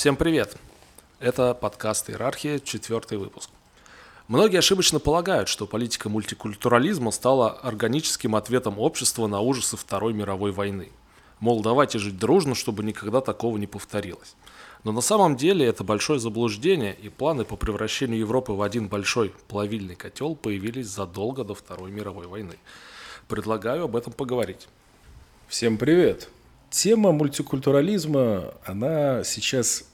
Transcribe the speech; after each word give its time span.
Всем 0.00 0.16
привет! 0.16 0.56
Это 1.18 1.52
подкаст 1.52 2.08
«Иерархия», 2.08 2.58
четвертый 2.58 3.18
выпуск. 3.18 3.50
Многие 4.28 4.56
ошибочно 4.56 4.98
полагают, 4.98 5.50
что 5.50 5.66
политика 5.66 6.08
мультикультурализма 6.08 7.10
стала 7.10 7.50
органическим 7.50 8.34
ответом 8.34 8.78
общества 8.78 9.26
на 9.26 9.40
ужасы 9.40 9.76
Второй 9.76 10.14
мировой 10.14 10.52
войны. 10.52 10.88
Мол, 11.38 11.60
давайте 11.60 11.98
жить 11.98 12.18
дружно, 12.18 12.54
чтобы 12.54 12.82
никогда 12.82 13.20
такого 13.20 13.58
не 13.58 13.66
повторилось. 13.66 14.36
Но 14.84 14.92
на 14.92 15.02
самом 15.02 15.36
деле 15.36 15.66
это 15.66 15.84
большое 15.84 16.18
заблуждение, 16.18 16.94
и 16.94 17.10
планы 17.10 17.44
по 17.44 17.56
превращению 17.56 18.20
Европы 18.20 18.52
в 18.52 18.62
один 18.62 18.88
большой 18.88 19.34
плавильный 19.48 19.96
котел 19.96 20.34
появились 20.34 20.86
задолго 20.86 21.44
до 21.44 21.54
Второй 21.54 21.90
мировой 21.90 22.26
войны. 22.26 22.56
Предлагаю 23.28 23.84
об 23.84 23.96
этом 23.96 24.14
поговорить. 24.14 24.66
Всем 25.46 25.76
привет! 25.76 26.30
Тема 26.70 27.10
мультикультурализма, 27.10 28.54
она 28.64 29.24
сейчас 29.24 29.89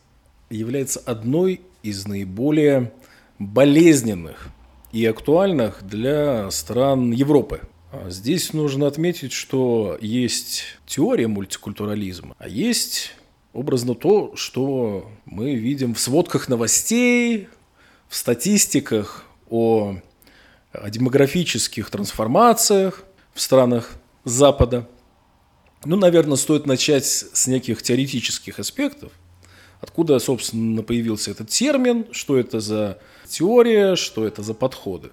является 0.51 1.01
одной 1.01 1.61
из 1.83 2.07
наиболее 2.07 2.93
болезненных 3.39 4.49
и 4.93 5.05
актуальных 5.05 5.87
для 5.87 6.51
стран 6.51 7.11
Европы. 7.13 7.61
А 7.93 8.11
здесь 8.11 8.53
нужно 8.53 8.87
отметить, 8.87 9.33
что 9.33 9.99
есть 10.01 10.65
теория 10.87 11.29
мультикультурализма, 11.29 12.35
а 12.39 12.49
есть 12.49 13.13
образно 13.53 13.95
то, 13.95 14.35
что 14.37 15.11
мы 15.25 15.55
видим 15.55 15.95
в 15.95 16.01
сводках 16.01 16.49
новостей, 16.49 17.49
в 18.09 18.17
статистиках 18.17 19.25
о, 19.49 19.97
о 20.73 20.91
демографических 20.91 21.91
трансформациях 21.91 23.05
в 23.35 23.41
странах 23.41 23.93
Запада. 24.25 24.89
Ну, 25.85 25.97
наверное, 25.97 26.37
стоит 26.37 26.67
начать 26.67 27.07
с 27.07 27.47
неких 27.47 27.83
теоретических 27.83 28.59
аспектов. 28.59 29.13
Откуда, 29.87 30.19
собственно, 30.19 30.83
появился 30.83 31.31
этот 31.31 31.49
термин, 31.49 32.07
что 32.11 32.37
это 32.37 32.61
за 32.61 32.99
теория, 33.27 33.97
что 33.97 34.27
это 34.27 34.43
за 34.43 34.53
подходы. 34.53 35.11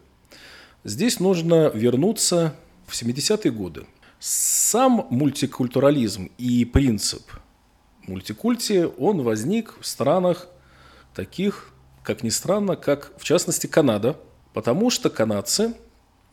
Здесь 0.83 1.19
нужно 1.19 1.71
вернуться 1.73 2.55
в 2.88 2.93
70-е 2.93 3.52
годы. 3.52 3.85
Сам 4.19 5.07
мультикультурализм 5.09 6.30
и 6.38 6.65
принцип– 6.65 7.23
мультикульте, 8.07 8.88
он 8.88 9.21
возник 9.21 9.75
в 9.80 9.85
странах 9.85 10.47
таких, 11.15 11.73
как 12.03 12.23
ни 12.23 12.30
странно, 12.30 12.75
как 12.75 13.13
в 13.17 13.23
частности 13.23 13.67
Канада, 13.67 14.17
потому 14.53 14.89
что 14.89 15.09
канадцы, 15.09 15.73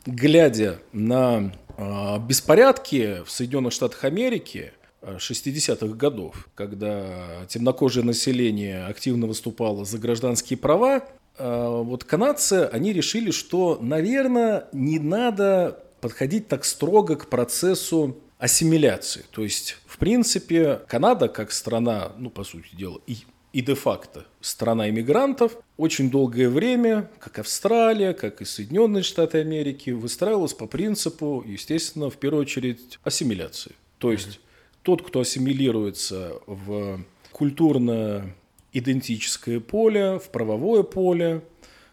глядя 0.07 0.81
на 0.93 1.53
э, 1.77 2.19
беспорядки 2.21 3.23
в 3.25 3.31
Соединенных 3.31 3.73
Штатах 3.73 4.05
Америки 4.05 4.73
60-х 5.03 5.95
годов, 5.97 6.49
когда 6.55 7.47
темнокожее 7.49 8.05
население 8.05 8.85
активно 8.85 9.27
выступало 9.27 9.85
за 9.85 9.99
гражданские 9.99 10.59
права, 10.59 11.05
э, 11.39 11.83
вот 11.83 12.05
канадцы, 12.05 12.69
они 12.73 12.93
решили, 12.93 13.31
что, 13.31 13.79
наверное, 13.81 14.69
не 14.73 14.99
надо 14.99 15.83
подходить 16.01 16.49
так 16.49 16.65
строго 16.65 17.17
к 17.17 17.29
процессу 17.29 18.17
ассимиляции. 18.39 19.25
То 19.31 19.43
есть, 19.43 19.79
в 19.87 19.99
принципе, 19.99 20.81
Канада 20.89 21.29
как 21.29 21.53
страна, 21.53 22.13
ну, 22.19 22.31
по 22.31 22.45
сути 22.45 22.75
дела, 22.75 23.01
и, 23.07 23.19
и 23.53 23.61
де-факто 23.61 24.27
страна 24.41 24.89
иммигрантов, 24.89 25.57
очень 25.77 26.11
долгое 26.11 26.49
время, 26.49 27.11
как 27.19 27.39
Австралия, 27.39 28.15
как 28.15 28.41
и 28.41 28.45
Соединенные 28.45 29.03
Штаты 29.03 29.39
Америки, 29.39 29.91
выстраивалась 29.91 30.55
по 30.55 30.67
принципу, 30.67 31.45
естественно, 31.47 32.09
в 32.11 32.17
первую 32.17 32.43
очередь, 32.43 32.99
ассимиляции. 33.03 33.73
То 33.99 34.13
есть. 34.13 34.41
Тот, 34.83 35.03
кто 35.03 35.21
ассимилируется 35.21 36.41
в 36.47 37.05
культурно-идентическое 37.33 39.61
поле, 39.61 40.19
в 40.19 40.31
правовое 40.31 40.83
поле, 40.83 41.43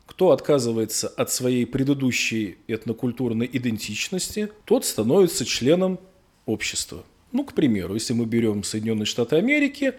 кто 0.06 0.32
отказывается 0.32 1.10
от 1.10 1.30
своей 1.32 1.66
предыдущей 1.66 2.58
этнокультурной 2.68 3.50
идентичности, 3.52 4.50
тот 4.66 4.86
становится 4.86 5.44
членом 5.46 6.00
общества. 6.46 7.04
Ну, 7.32 7.44
к 7.44 7.54
примеру, 7.54 7.94
если 7.94 8.14
мы 8.14 8.26
берем 8.26 8.64
Соединенные 8.64 9.06
Штаты 9.06 9.36
Америки, 9.36 9.94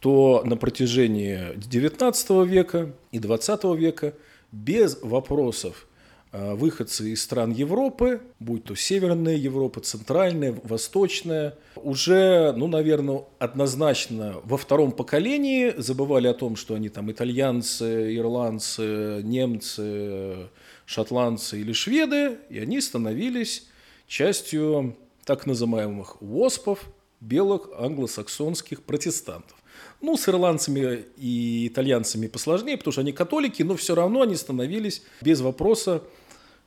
то 0.00 0.42
на 0.44 0.56
протяжении 0.56 1.56
XIX 1.56 2.46
века 2.46 2.92
и 3.10 3.18
XX 3.18 3.76
века 3.76 4.14
без 4.52 4.98
вопросов 5.02 5.87
выходцы 6.32 7.10
из 7.10 7.22
стран 7.22 7.52
Европы, 7.52 8.20
будь 8.38 8.64
то 8.64 8.74
Северная 8.74 9.36
Европа, 9.36 9.80
Центральная, 9.80 10.54
Восточная, 10.62 11.54
уже, 11.76 12.52
ну, 12.52 12.66
наверное, 12.66 13.24
однозначно 13.38 14.36
во 14.44 14.58
втором 14.58 14.92
поколении 14.92 15.72
забывали 15.76 16.26
о 16.26 16.34
том, 16.34 16.56
что 16.56 16.74
они 16.74 16.88
там 16.88 17.10
итальянцы, 17.10 18.14
ирландцы, 18.16 19.22
немцы, 19.22 20.48
шотландцы 20.84 21.60
или 21.60 21.72
шведы, 21.72 22.38
и 22.50 22.58
они 22.58 22.80
становились 22.80 23.66
частью 24.06 24.96
так 25.24 25.46
называемых 25.46 26.20
ВОСПов, 26.20 26.84
белых 27.20 27.68
англосаксонских 27.78 28.82
протестантов. 28.82 29.56
Ну, 30.00 30.16
с 30.16 30.28
ирландцами 30.28 31.04
и 31.16 31.66
итальянцами 31.66 32.28
посложнее, 32.28 32.76
потому 32.76 32.92
что 32.92 33.00
они 33.00 33.12
католики, 33.12 33.62
но 33.62 33.76
все 33.76 33.94
равно 33.94 34.22
они 34.22 34.36
становились 34.36 35.02
без 35.20 35.40
вопроса, 35.40 36.02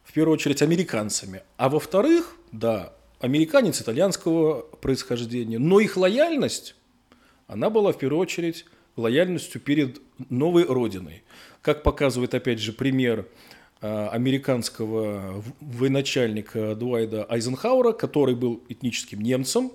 в 0.04 0.14
первую 0.14 0.34
очередь, 0.34 0.62
американцами. 0.62 1.44
А 1.58 1.70
во-вторых, 1.70 2.36
да, 2.52 2.94
американец 3.20 3.82
итальянского 3.82 4.62
происхождения, 4.82 5.60
но 5.60 5.80
их 5.80 5.96
лояльность, 5.96 6.76
она 7.48 7.70
была 7.70 7.94
в 7.94 7.98
первую 7.98 8.20
очередь 8.20 8.66
лояльностью 8.98 9.62
перед 9.62 10.02
новой 10.30 10.66
родиной. 10.66 11.24
Как 11.62 11.84
показывает, 11.84 12.34
опять 12.34 12.60
же, 12.60 12.74
пример 12.74 13.28
Э, 13.84 14.10
американского 14.10 15.44
военачальника 15.60 16.76
Дуайда 16.76 17.26
Айзенхауэра, 17.28 17.94
который 17.94 18.36
был 18.36 18.62
этническим 18.70 19.22
немцем, 19.22 19.72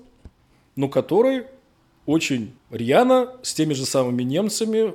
но 0.77 0.89
который 0.89 1.47
очень 2.07 2.53
рьяно 2.71 3.33
с 3.43 3.55
теми 3.55 3.75
же 3.75 3.85
самыми 3.85 4.23
немцами 4.23 4.95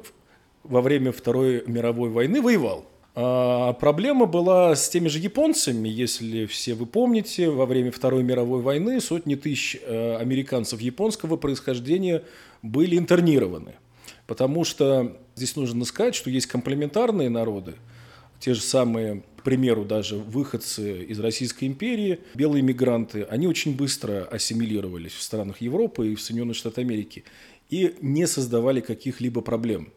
во 0.64 0.82
время 0.82 1.12
Второй 1.12 1.64
мировой 1.68 2.10
войны 2.10 2.42
воевал. 2.42 2.86
А 3.14 3.74
проблема 3.74 4.26
была 4.26 4.74
с 4.74 4.90
теми 4.90 5.10
же 5.10 5.20
японцами, 5.20 5.90
если 5.90 6.46
все 6.46 6.74
вы 6.74 6.86
помните, 6.86 7.50
во 7.50 7.66
время 7.66 7.92
Второй 7.92 8.24
мировой 8.24 8.62
войны 8.62 9.02
сотни 9.02 9.36
тысяч 9.36 9.78
э, 9.82 10.16
американцев 10.16 10.80
японского 10.80 11.36
происхождения 11.36 12.24
были 12.62 12.98
интернированы. 12.98 13.74
Потому 14.28 14.64
что 14.64 15.18
здесь 15.36 15.58
нужно 15.58 15.84
сказать, 15.84 16.16
что 16.16 16.30
есть 16.30 16.48
комплементарные 16.48 17.30
народы– 17.30 17.76
те 18.42 18.56
же 18.56 18.62
самые, 18.62 19.22
к 19.41 19.44
примеру, 19.44 19.85
даже 19.85 20.18
выходцы 20.18 21.03
из 21.03 21.19
Российской 21.19 21.66
империи, 21.66 22.19
белые 22.35 22.62
мигранты, 22.62 23.24
они 23.24 23.47
очень 23.47 23.75
быстро 23.75 24.25
ассимилировались 24.25 25.13
в 25.13 25.22
странах 25.24 25.62
Европы 25.62 26.09
и 26.09 26.16
в 26.16 26.22
Соединенных 26.22 26.56
Штатах 26.56 26.78
Америки 26.78 27.24
и 27.72 27.96
не 28.02 28.28
создавали 28.28 28.81
каких-либо 28.81 29.41
проблем. 29.41 29.91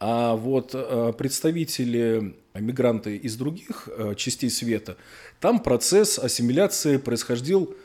А 0.00 0.34
вот 0.34 0.70
э, 0.74 1.12
представители, 1.16 2.34
мигранты 2.54 3.16
из 3.16 3.36
других 3.36 3.88
э, 3.96 4.14
частей 4.16 4.50
света, 4.50 4.96
там 5.38 5.60
процесс 5.60 6.18
ассимиляции 6.18 6.96
происходил 6.96 7.76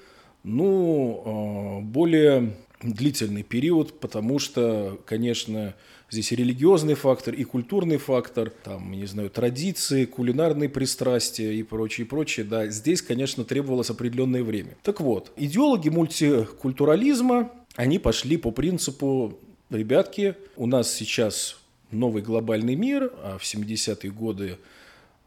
ну, 0.43 1.81
э, 1.83 1.85
более 1.85 2.55
длительный 2.81 3.43
период, 3.43 3.99
потому 3.99 4.39
что, 4.39 4.99
конечно, 5.05 5.75
Здесь 6.15 6.31
и 6.31 6.37
религиозный 6.37 6.93
фактор, 6.93 7.33
и 7.33 7.43
культурный 7.43 7.97
фактор, 7.97 8.49
там, 8.49 8.89
не 8.93 9.05
знаю, 9.05 9.29
традиции, 9.29 10.05
кулинарные 10.05 10.69
пристрастия 10.69 11.51
и 11.51 11.61
прочее, 11.61 12.07
прочее. 12.07 12.45
Да, 12.45 12.67
здесь, 12.67 13.01
конечно, 13.01 13.43
требовалось 13.43 13.89
определенное 13.89 14.41
время. 14.41 14.77
Так 14.81 15.01
вот, 15.01 15.33
идеологи 15.35 15.89
мультикультурализма, 15.89 17.51
они 17.75 17.99
пошли 17.99 18.37
по 18.37 18.51
принципу, 18.51 19.37
ребятки, 19.69 20.35
у 20.55 20.67
нас 20.67 20.89
сейчас 20.93 21.59
новый 21.91 22.21
глобальный 22.21 22.75
мир, 22.75 23.11
а 23.21 23.37
в 23.37 23.43
70-е 23.43 24.09
годы 24.09 24.57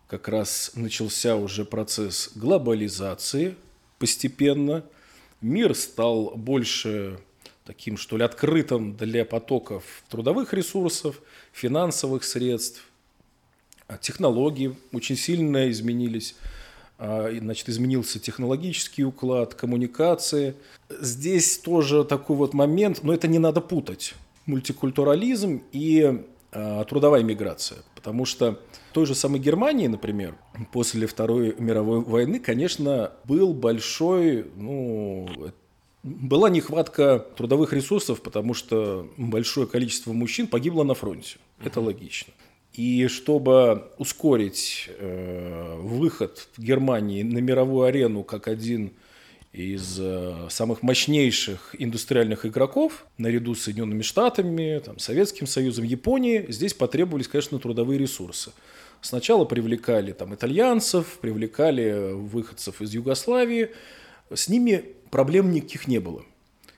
как 0.07 0.27
раз 0.27 0.73
начался 0.75 1.37
уже 1.37 1.67
процесс 1.67 2.31
глобализации 2.35 3.57
постепенно. 3.99 4.83
Мир 5.43 5.75
стал 5.75 6.33
больше 6.35 7.21
таким, 7.69 7.99
что 7.99 8.17
ли, 8.17 8.25
открытым 8.25 8.97
для 8.97 9.27
потоков 9.27 9.85
трудовых 10.09 10.55
ресурсов, 10.55 11.21
финансовых 11.53 12.25
средств. 12.25 12.83
А 13.87 13.99
технологии 13.99 14.75
очень 14.91 15.17
сильно 15.17 15.71
изменились. 15.71 16.35
А, 16.97 17.31
значит, 17.31 17.69
изменился 17.69 18.19
технологический 18.19 19.05
уклад, 19.05 19.55
коммуникации. 19.55 20.55
Здесь 20.89 21.59
тоже 21.59 22.05
такой 22.05 22.37
вот 22.37 22.55
момент, 22.55 23.01
но 23.03 23.13
это 23.13 23.29
не 23.29 23.39
надо 23.39 23.61
путать. 23.61 24.15
Мультикультурализм 24.47 25.63
и 25.71 26.25
а, 26.51 26.85
трудовая 26.85 27.23
миграция. 27.23 27.81
Потому 27.95 28.25
что 28.25 28.59
в 28.91 28.95
той 28.95 29.05
же 29.05 29.15
самой 29.15 29.41
Германии, 29.41 29.89
например, 29.89 30.37
после 30.73 31.07
Второй 31.07 31.55
мировой 31.59 32.01
войны, 32.01 32.41
конечно, 32.41 33.13
был 33.25 33.53
большой, 33.53 34.47
ну, 34.57 35.29
была 36.09 36.51
нехватка 36.51 37.27
трудовых 37.37 37.73
ресурсов, 37.73 38.23
потому 38.23 38.55
что 38.55 39.09
большое 39.17 39.67
количество 39.67 40.13
мужчин 40.13 40.47
погибло 40.47 40.85
на 40.85 40.95
фронте. 40.95 41.37
Это 41.63 41.81
логично. 41.81 42.33
И 42.73 43.09
чтобы 43.09 43.91
ускорить 43.99 44.89
э, 44.99 45.77
выход 45.81 46.49
Германии 46.57 47.23
на 47.23 47.39
мировую 47.39 47.87
арену 47.87 48.23
как 48.23 48.47
один 48.47 48.93
из 49.53 49.99
э, 49.99 50.47
самых 50.51 50.83
мощнейших 50.83 51.75
индустриальных 51.79 52.47
игроков, 52.47 53.07
наряду 53.17 53.55
с 53.55 53.63
Соединенными 53.63 54.03
Штатами, 54.03 54.79
там, 54.79 54.99
Советским 54.99 55.47
Союзом, 55.47 55.85
Японией, 55.85 56.53
здесь 56.53 56.75
потребовались, 56.75 57.29
конечно, 57.29 57.59
трудовые 57.59 57.99
ресурсы. 57.99 58.53
Сначала 59.01 59.45
привлекали 59.45 60.13
там, 60.13 60.35
итальянцев, 60.35 61.19
привлекали 61.21 62.13
выходцев 62.13 62.81
из 62.83 62.95
Югославии. 62.95 63.71
С 64.35 64.49
ними 64.49 64.85
проблем 65.11 65.51
никаких 65.53 65.89
не 65.89 65.99
было. 65.99 66.23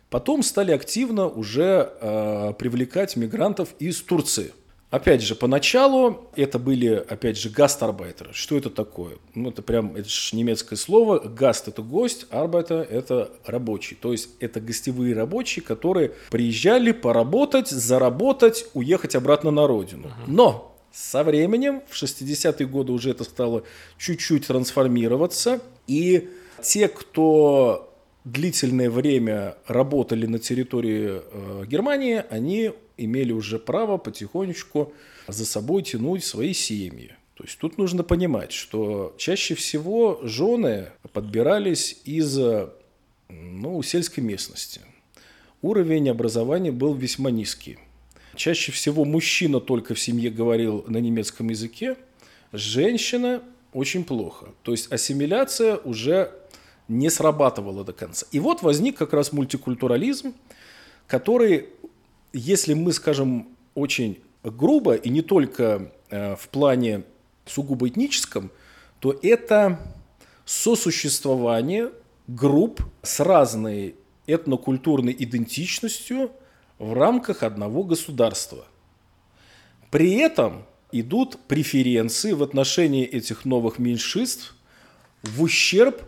Потом 0.09 0.43
стали 0.43 0.73
активно 0.73 1.29
уже 1.29 1.93
э, 2.01 2.53
привлекать 2.59 3.17
мигрантов 3.17 3.75
из 3.79 4.01
Турции– 4.01 4.53
Опять 4.91 5.23
же, 5.23 5.37
поначалу 5.37 6.29
это 6.35 6.59
были, 6.59 6.89
опять 6.89 7.39
же, 7.39 7.49
гастарбайтеры. 7.49 8.33
Что 8.33 8.57
это 8.57 8.71
такое? 8.71 9.19
Ну, 9.37 9.51
это 9.51 9.63
прям, 9.63 9.95
это 9.95 10.09
же 10.09 10.35
немецкое 10.35 10.77
слово. 10.77 11.21
Гаст– 11.21 11.69
это 11.69 11.81
гость, 11.81 12.27
арбайта– 12.31 12.85
это 12.91 13.31
рабочий. 13.47 13.95
То 13.95 14.11
есть, 14.11 14.31
это 14.41 14.61
гостевые 14.61 15.15
рабочие, 15.15 15.65
которые 15.65 16.13
приезжали 16.31 16.91
поработать, 16.91 17.69
заработать, 17.69 18.67
уехать 18.75 19.15
обратно 19.15 19.53
на 19.53 19.69
родину. 19.69 20.11
Но 20.27 20.77
со 20.93 21.23
временем, 21.23 21.83
в 21.89 21.95
60-е 22.03 22.67
годы 22.67 22.91
уже 22.91 23.11
это 23.11 23.23
стало 23.23 23.63
чуть-чуть 23.97 24.49
трансформироваться. 24.49 25.61
И 25.87 26.29
те, 26.63 26.89
кто 26.89 27.93
длительное 28.25 28.91
время 28.91 29.57
работали 29.67 30.27
на 30.27 30.39
территории 30.39 31.23
э, 31.23 31.65
Германии, 31.67 32.23
они 32.31 32.73
имели 32.97 33.33
уже 33.33 33.59
право 33.59 33.97
потихонечку 33.97 34.93
за 35.27 35.47
собой 35.47 35.83
тянуть 35.83 36.25
свои 36.25 36.53
семьи. 36.53 37.13
То 37.35 37.45
есть 37.45 37.59
тут 37.59 37.79
нужно 37.79 38.03
понимать, 38.03 38.53
что 38.53 39.15
чаще 39.17 39.55
всего 39.55 40.21
жены 40.23 40.89
подбирались 41.15 41.99
из 42.05 42.39
ну, 43.29 43.83
сельской 43.83 44.23
местности. 44.23 44.83
Уровень 45.63 46.11
образования 46.11 46.73
был 46.73 46.95
весьма 46.95 47.31
низкий. 47.31 47.79
Чаще 48.35 48.73
всего 48.73 49.05
мужчина 49.05 49.61
только 49.61 49.95
в 49.95 50.01
семье 50.01 50.31
говорил 50.31 50.85
на 50.87 50.99
немецком 50.99 51.49
языке, 51.49 51.97
женщина 52.53 53.43
очень 53.73 54.05
плохо. 54.05 54.49
То 54.63 54.73
есть 54.73 54.91
ассимиляция 54.93 55.77
уже 55.77 56.33
не 56.91 57.11
срабатывала 57.11 57.85
до 57.85 57.93
конца. 57.93 58.27
И 58.33 58.41
вот 58.41 58.63
возник 58.63 58.99
как 58.99 59.13
раз 59.13 59.33
мультикультурализм, 59.33 60.35
который 61.07 61.69
если 62.33 62.75
мы 62.75 62.93
скажем 62.93 63.49
очень 63.75 64.19
грубо, 64.43 64.95
и 64.95 65.09
не 65.09 65.23
только 65.23 65.93
э, 66.11 66.37
в 66.37 66.49
плане 66.49 67.05
сугубо 67.47 67.89
этническом, 67.89 68.51
то 69.01 69.19
это 69.23 69.81
сосуществование 70.45 71.91
групп 72.27 72.83
с 73.03 73.21
разной 73.21 73.97
этнокультурной 74.27 75.15
идентичностью 75.19 76.31
в 76.79 76.93
рамках 76.93 77.43
одного 77.43 77.83
государства. 77.83 78.65
При 79.91 80.15
этом 80.15 80.65
идут 80.93 81.39
преференции 81.49 82.33
в 82.33 82.43
отношении 82.43 83.05
этих 83.05 83.45
новых 83.45 83.79
меньшинств 83.79 84.55
в 85.23 85.43
ущерб 85.43 86.03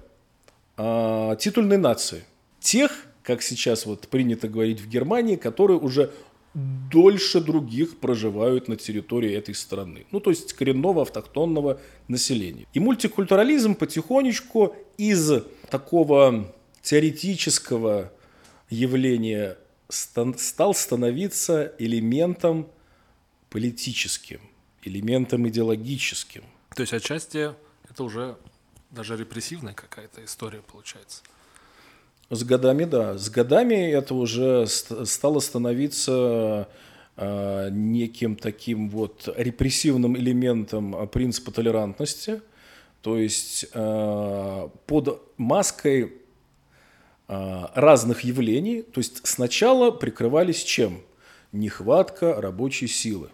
э, 0.82 1.36
титульной 1.38 1.78
нации. 1.78 2.24
Тех, 2.60 3.06
как 3.22 3.42
сейчас 3.42 3.86
вот 3.86 4.08
принято 4.08 4.48
говорить 4.48 4.80
в 4.80 4.88
Германии, 4.88 5.36
которые 5.36 5.78
уже 5.78 6.10
дольше 6.54 7.40
других 7.40 7.98
проживают 7.98 8.68
на 8.68 8.76
территории 8.76 9.32
этой 9.32 9.54
страны. 9.54 10.06
Ну, 10.10 10.20
то 10.20 10.30
есть 10.30 10.52
коренного 10.52 11.02
автохтонного 11.02 11.80
населения. 12.08 12.66
И 12.74 12.80
мультикультурализм 12.80 13.74
потихонечку 13.74 14.76
из 14.98 15.30
такого 15.70 16.52
теоретического 16.82 18.12
явления 18.68 19.56
стал 19.88 20.74
становиться 20.74 21.72
элементом 21.78 22.68
политическим, 23.48 24.40
элементом 24.82 25.48
идеологическим. 25.48 26.44
То 26.74 26.82
есть 26.82 26.92
отчасти 26.92 27.50
это 27.88 28.04
уже 28.04 28.36
даже 28.92 29.16
репрессивная 29.16 29.74
какая-то 29.74 30.24
история 30.24 30.60
получается. 30.60 31.22
С 32.30 32.44
годами, 32.44 32.84
да. 32.84 33.18
С 33.18 33.28
годами 33.28 33.74
это 33.74 34.14
уже 34.14 34.66
стало 34.66 35.40
становиться 35.40 36.68
э, 37.16 37.68
неким 37.70 38.36
таким 38.36 38.88
вот 38.88 39.28
репрессивным 39.36 40.16
элементом 40.16 40.94
а, 40.94 41.06
принципа 41.06 41.50
толерантности. 41.50 42.40
То 43.02 43.18
есть 43.18 43.66
э, 43.72 44.68
под 44.86 45.22
маской 45.36 46.12
э, 47.28 47.64
разных 47.74 48.20
явлений, 48.20 48.82
то 48.82 49.00
есть 49.00 49.26
сначала 49.26 49.90
прикрывались 49.90 50.62
чем? 50.62 51.02
Нехватка 51.50 52.40
рабочей 52.40 52.86
силы. 52.86 53.28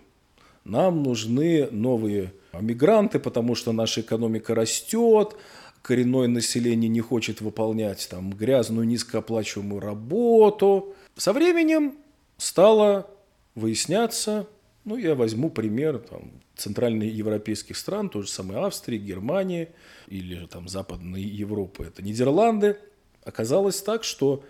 Нам 0.69 1.03
нужны 1.03 1.69
новые 1.71 2.35
мигранты, 2.53 3.19
потому 3.19 3.55
что 3.55 3.73
наша 3.73 4.03
экономика 4.03 4.55
растет, 4.55 5.35
коренное 5.81 6.29
население 6.29 6.91
не 6.91 7.01
хочет 7.01 7.41
выполнять 7.41 8.07
там 8.11 8.31
грязную 8.31 8.87
низкооплачиваемую 8.87 9.81
работу. 9.81 10.95
Со 11.17 11.33
временем 11.33 11.95
стало 12.37 13.11
выясняться, 13.55 14.47
ну, 14.85 14.99
я 14.99 15.15
возьму 15.15 15.49
пример 15.49 15.99
там, 15.99 16.33
центральноевропейских 16.55 17.75
стран, 17.75 18.11
той 18.11 18.25
же 18.25 18.29
самой 18.29 18.59
Австрии, 18.59 18.99
Германии 18.99 19.71
или 20.07 20.47
там 20.47 20.69
Западной 20.69 21.23
Европы, 21.23 21.85
это 21.85 22.03
Нидерланды. 22.03 22.77
Оказалось 23.25 23.81
так, 23.81 24.05
что 24.05 24.45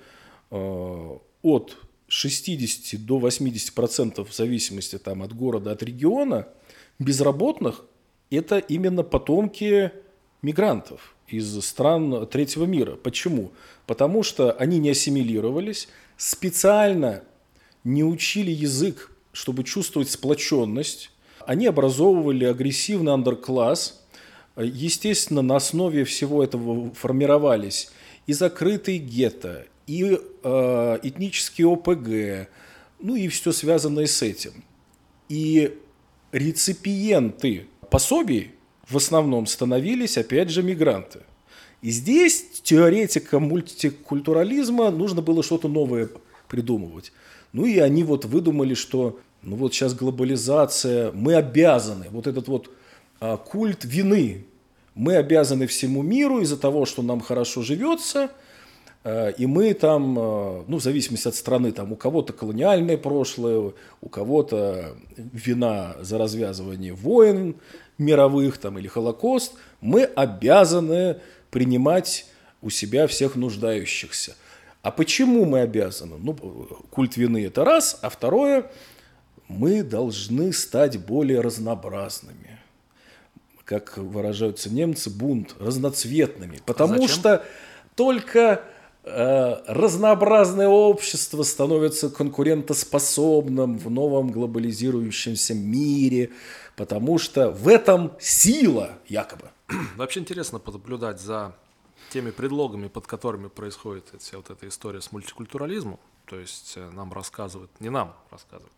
э, 0.51 1.19
от 1.43 1.77
60 2.09 3.05
до 3.05 3.19
80 3.19 3.73
процентов 3.75 4.31
в 4.31 4.35
зависимости 4.35 4.99
там, 4.99 5.23
от 5.23 5.35
города, 5.35 5.73
от 5.73 5.83
региона 5.83 6.49
безработных– 6.99 7.85
это 8.31 8.59
именно 8.59 9.03
потомки 9.03 9.93
мигрантов 10.43 11.15
из 11.27 11.59
стран 11.65 12.27
третьего 12.27 12.65
мира. 12.65 12.97
Почему? 12.97 13.53
Потому 13.87 14.23
что 14.23 14.53
они 14.53 14.79
не 14.79 14.91
ассимилировались, 14.91 15.89
специально 16.17 17.23
не 17.85 18.05
учили 18.05 18.51
язык, 18.51 19.11
чтобы 19.33 19.65
чувствовать 19.65 20.11
сплоченность. 20.11 21.11
Они 21.47 21.67
образовывали 21.67 22.45
агрессивный 22.45 23.13
андеркласс. 23.13 24.05
Естественно, 24.57 25.43
на 25.43 25.57
основе 25.57 26.05
всего 26.05 26.43
этого 26.43 26.93
формировались 26.95 27.91
и 28.27 28.33
закрытые 28.33 28.99
гетто, 28.99 29.67
и 29.89 30.21
э, 30.43 30.99
этнические 31.03 31.73
ОПГ, 31.73 32.49
ну 33.01 33.17
и 33.17 33.27
все 33.29 33.51
связанное 33.53 34.07
с 34.07 34.23
этим. 34.23 34.63
И 35.29 35.77
реципиенты 36.31 37.67
пособий 37.91 38.53
в 38.87 38.97
основном 38.97 39.47
становились, 39.47 40.19
опять 40.19 40.51
же, 40.51 40.63
мигранты. 40.63 41.21
И 41.81 41.91
здесь 41.91 42.61
теоретикам 42.63 43.45
мультикультурализма 43.45 44.91
нужно 44.91 45.23
было 45.23 45.43
что-то 45.43 45.69
новое 45.69 46.11
придумывать. 46.49 47.13
Ну 47.53 47.65
и 47.65 47.79
они 47.79 48.05
вот 48.05 48.25
выдумали, 48.25 48.75
что 48.75 49.19
ну 49.43 49.57
вот 49.57 49.73
сейчас 49.73 49.95
глобализация, 49.95 51.13
мы 51.13 51.35
обязаны, 51.35 52.07
вот 52.11 52.27
этот 52.27 52.49
вот 52.49 52.71
а, 53.21 53.37
культ 53.37 53.85
вины, 53.85 54.45
мы 54.95 55.17
обязаны 55.17 55.67
всему 55.67 56.03
миру 56.03 56.41
из-за 56.41 56.57
того, 56.57 56.85
что 56.85 57.03
нам 57.03 57.21
хорошо 57.21 57.63
живется, 57.63 58.31
и 59.05 59.47
мы 59.47 59.75
там, 59.75 60.19
а, 60.19 60.65
ну 60.67 60.79
в 60.79 60.83
зависимости 60.83 61.29
от 61.29 61.35
страны, 61.35 61.73
там 61.73 61.93
у 61.93 61.97
кого-то 61.97 62.33
колониальное 62.33 62.99
прошлое, 62.99 63.73
у 64.01 64.09
кого-то 64.09 64.97
вина 65.17 65.97
за 66.01 66.19
развязывание 66.19 66.93
войн, 66.93 67.57
мировых 67.97 68.59
там, 68.59 68.79
или 68.79 68.89
Холокост, 68.89 69.55
мы 69.81 70.05
обязаны 70.05 71.21
принимать 71.51 72.27
у 72.61 72.71
себя 72.71 73.07
всех 73.07 73.37
нуждающихся. 73.37 74.37
А 74.83 74.91
почему 74.91 75.45
мы 75.45 75.61
обязаны? 75.61 76.17
Ну, 76.19 76.35
культ 76.91 77.17
вины– 77.17 77.45
это 77.47 77.65
раз, 77.65 77.99
а 78.03 78.09
второе– 78.09 78.71
мы 79.49 79.83
должны 79.83 80.53
стать 80.53 80.99
более 80.99 81.41
разнообразными. 81.41 82.59
Как 83.65 83.97
выражаются 83.99 84.71
немцы, 84.73 85.11
бунт, 85.11 85.55
разноцветными. 85.59 86.61
Потому 86.65 87.03
Зачем? 87.03 87.09
что 87.09 87.45
только 87.95 88.41
э, 88.41 88.59
разнообразное 89.67 90.69
общество 90.69 91.43
становится 91.43 92.11
конкурентоспособным 92.11 93.79
в 93.79 93.91
новом 93.91 94.31
глобализирующемся 94.31 95.55
мире, 95.55 96.31
потому 96.77 97.19
что 97.19 97.51
в 97.51 97.69
этом 97.69 98.13
сила 98.21 98.99
якобы. 99.09 99.51
Вообще 99.97 100.21
интересно 100.21 100.59
понаблюдать 100.59 101.21
за 101.21 101.55
теми 102.11 102.31
предлогами, 102.31 102.89
под 102.89 103.07
которыми 103.07 103.49
происходит 103.49 104.07
вся 104.19 104.39
вот 104.39 104.51
эта 104.51 104.69
история 104.69 105.01
с 105.01 105.13
мультикультурализмом, 105.13 105.99
то 106.25 106.39
есть 106.39 106.75
э, 106.77 106.91
нам 106.91 107.13
рассказывают, 107.13 107.71
не 107.81 107.91
нам 107.91 108.15
рассказывают, 108.31 108.73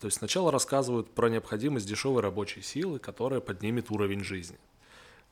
то 0.00 0.06
есть 0.06 0.18
сначала 0.18 0.50
рассказывают 0.50 1.10
про 1.10 1.28
необходимость 1.28 1.86
дешевой 1.86 2.22
рабочей 2.22 2.62
силы, 2.62 2.98
которая 2.98 3.40
поднимет 3.40 3.90
уровень 3.90 4.24
жизни. 4.24 4.58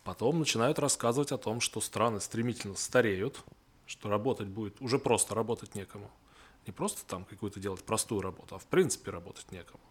Потом 0.04 0.38
начинают 0.38 0.78
рассказывать 0.78 1.32
о 1.32 1.38
том, 1.38 1.60
что 1.60 1.80
страны 1.80 2.20
стремительно 2.20 2.74
стареют, 2.74 3.42
что 3.86 4.08
работать 4.08 4.48
будет, 4.48 4.80
уже 4.80 4.98
просто 4.98 5.34
работать 5.34 5.74
некому. 5.74 6.10
Не 6.66 6.72
просто 6.72 7.04
там 7.06 7.24
какую-то 7.24 7.60
делать 7.60 7.82
простую 7.82 8.20
работу, 8.20 8.54
а 8.54 8.58
в 8.58 8.66
принципе 8.66 9.10
работать 9.10 9.50
некому. 9.50 9.82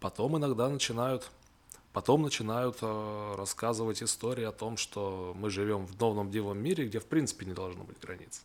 Потом 0.00 0.36
иногда 0.36 0.68
начинают, 0.68 1.30
потом 1.92 2.22
начинают 2.22 2.78
э, 2.82 3.34
рассказывать 3.36 4.02
истории 4.02 4.44
о 4.44 4.52
том, 4.52 4.76
что 4.76 5.34
мы 5.36 5.50
живем 5.50 5.86
в 5.86 5.98
новом 6.00 6.30
дивном 6.30 6.58
мире, 6.58 6.86
где 6.86 6.98
в 6.98 7.06
принципе 7.06 7.46
не 7.46 7.54
должно 7.54 7.84
быть 7.84 7.98
границ. 8.00 8.42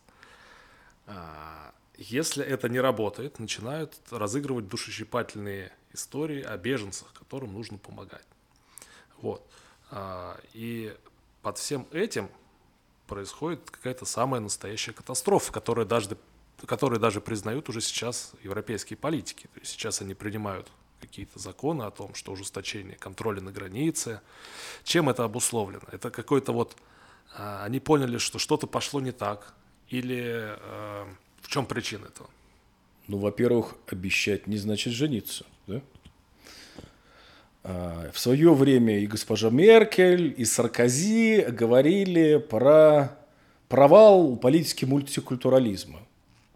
А, 1.06 1.74
если 1.96 2.44
это 2.44 2.68
не 2.68 2.80
работает, 2.80 3.38
начинают 3.38 3.98
разыгрывать 4.10 4.68
душещипательные 4.68 5.72
истории 5.92 6.42
о 6.42 6.56
беженцах, 6.56 7.12
которым 7.12 7.52
нужно 7.52 7.78
помогать. 7.78 8.26
Вот. 9.20 9.46
А, 9.90 10.40
и 10.54 10.96
под 11.42 11.58
всем 11.58 11.86
этим 11.90 12.30
происходит 13.10 13.68
какая-то 13.68 14.04
самая 14.06 14.40
настоящая 14.40 14.92
катастрофа, 14.92 15.52
которая 15.52 15.84
даже, 15.84 16.16
которую 16.64 17.00
даже 17.00 17.20
признают 17.20 17.68
уже 17.68 17.80
сейчас 17.80 18.32
европейские 18.44 18.96
политики. 18.96 19.48
То 19.52 19.60
есть 19.60 19.72
сейчас 19.72 20.00
они 20.00 20.14
принимают 20.14 20.68
какие-то 21.00 21.40
законы 21.40 21.82
о 21.82 21.90
том, 21.90 22.14
что 22.14 22.30
ужесточение 22.30 22.96
контроля 22.96 23.40
на 23.40 23.50
границе. 23.50 24.20
Чем 24.84 25.08
это 25.08 25.24
обусловлено? 25.24 25.82
Это 25.90 26.10
какой-то 26.10 26.52
вот... 26.52 26.76
А, 27.34 27.64
они 27.64 27.80
поняли, 27.80 28.18
что 28.18 28.38
что-то 28.38 28.68
пошло 28.68 29.00
не 29.00 29.12
так, 29.12 29.54
или 29.88 30.56
в 31.40 31.48
чем 31.48 31.66
причина 31.66 32.06
этого? 32.06 32.30
Ну, 33.08 33.18
во-первых, 33.18 33.74
обещать 33.88 34.46
не 34.46 34.56
значит 34.56 34.92
жениться. 34.92 35.44
Да? 35.66 35.80
А, 37.62 38.10
в 38.12 38.18
свое 38.18 38.54
время 38.54 39.00
и 39.00 39.06
госпожа 39.06 39.50
Меркель, 39.50 40.34
и 40.36 40.44
Саркози 40.44 41.46
говорили 41.50 42.38
про 42.38 43.18
провал 43.68 44.36
политики 44.36 44.84
мультикультурализма. 44.84 46.00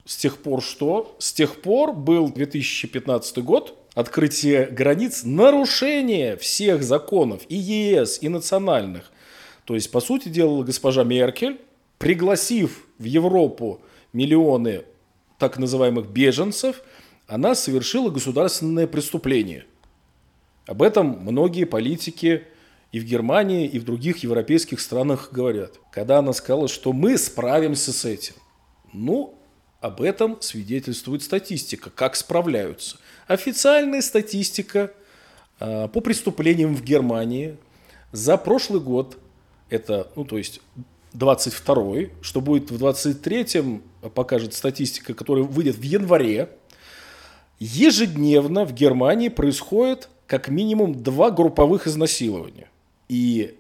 С 0.05 0.17
тех 0.17 0.39
пор 0.39 0.63
что? 0.63 1.17
С 1.19 1.33
тех 1.33 1.63
пор 1.63 1.93
был 1.93 2.29
2015 2.29 3.39
год, 3.39 3.79
открытие 3.95 4.67
границ, 4.67 5.23
нарушение 5.25 6.37
всех 6.37 6.83
законов 6.83 7.43
и 7.49 7.57
ЕС, 7.57 8.19
и 8.21 8.29
национальных. 8.29 9.11
То 9.65 9.75
есть, 9.75 9.91
по 9.91 10.01
сути 10.01 10.29
дела, 10.29 10.63
госпожа 10.63 11.05
Меркель, 11.05 11.61
пригласив 11.99 12.87
в 12.99 13.05
Европу 13.05 13.81
миллионы 14.13 14.85
так 15.39 15.59
называемых 15.59 16.09
беженцев, 16.09 16.83
она 17.27 17.55
совершила 17.55 18.11
государственное 18.11 18.87
преступление. 18.87 19.65
Об 20.67 20.83
этом 20.83 21.19
многие 21.21 21.65
политики 21.65 22.45
и 22.93 23.01
в 23.01 23.05
Германии, 23.05 23.67
и 23.67 23.79
в 23.79 23.85
других 23.85 24.19
европейских 24.19 24.81
странах 24.81 25.31
говорят. 25.33 25.81
Когда 25.91 26.19
она 26.19 26.33
сказала, 26.33 26.69
что 26.69 26.93
мы 26.93 27.19
справимся 27.19 27.93
с 27.93 28.05
этим. 28.05 28.35
Ну, 28.93 29.39
об 29.81 30.01
этом 30.01 30.41
свидетельствует 30.41 31.23
статистика, 31.23 31.91
как 31.91 32.17
справляются. 32.17 32.97
Официальная 33.27 34.01
статистика 34.01 34.93
э, 35.61 35.89
по 35.89 36.01
преступлениям 36.01 36.75
в 36.75 36.83
Германии 36.83 37.57
за 38.13 38.37
прошлый 38.37 38.81
год, 38.81 39.19
это, 39.69 40.11
ну, 40.15 40.25
то 40.25 40.39
есть 40.39 40.61
22 41.15 42.11
что 42.23 42.41
будет 42.41 42.71
в 42.71 42.83
23-м, 42.83 43.83
покажет 44.15 44.55
статистика, 44.55 45.15
которая 45.15 45.45
выйдет 45.45 45.77
в 45.77 45.83
январе, 45.83 46.49
ежедневно 47.59 48.65
в 48.65 48.73
Германии 48.73 49.29
происходит 49.29 50.09
как 50.27 50.49
минимум 50.49 51.03
два 51.03 51.31
групповых 51.31 51.87
изнасилования. 51.87 52.69
И 53.09 53.57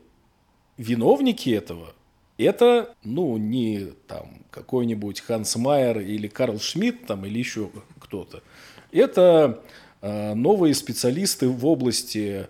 виновники 0.77 1.51
этого 1.51 1.95
это, 2.39 2.95
ну, 3.05 3.37
не 3.37 3.93
там 4.09 4.43
какой-нибудь 4.51 5.21
Ханс 5.21 5.57
Майер 5.57 6.01
или 6.01 6.27
Карл 6.27 6.59
Шмидт 6.59 7.07
там, 7.07 7.25
или 7.25 7.39
еще 7.39 7.71
кто-то. 8.01 8.43
Это 8.93 9.63
э, 10.01 10.35
новые 10.35 10.75
специалисты 10.75 11.49
в 11.49 11.65
области 11.67 12.47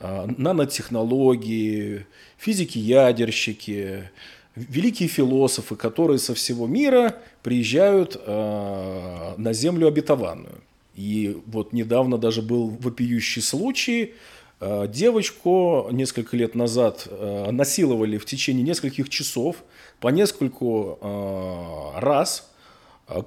э, 0.00 0.26
нанотехнологии, 0.36 2.06
физики-ядерщики, 2.36 4.10
великие 4.54 5.08
философы, 5.08 5.76
которые 5.76 6.18
со 6.18 6.34
всего 6.34 6.66
мира 6.66 7.16
приезжают 7.42 8.16
э, 8.20 9.34
на 9.36 9.52
землю 9.52 9.86
обетованную. 9.86 10.60
И 10.98 11.40
вот 11.46 11.72
недавно 11.72 12.18
даже 12.18 12.42
был 12.42 12.70
вопиющий 12.70 13.40
случай. 13.40 14.14
Э, 14.60 14.86
девочку 14.88 15.88
несколько 15.92 16.36
лет 16.36 16.56
назад 16.56 17.06
э, 17.08 17.50
насиловали 17.52 18.18
в 18.18 18.26
течение 18.26 18.64
нескольких 18.64 19.08
часов 19.08 19.62
по 20.00 20.08
нескольку 20.08 20.98
э, 21.00 22.00
раз 22.00 22.50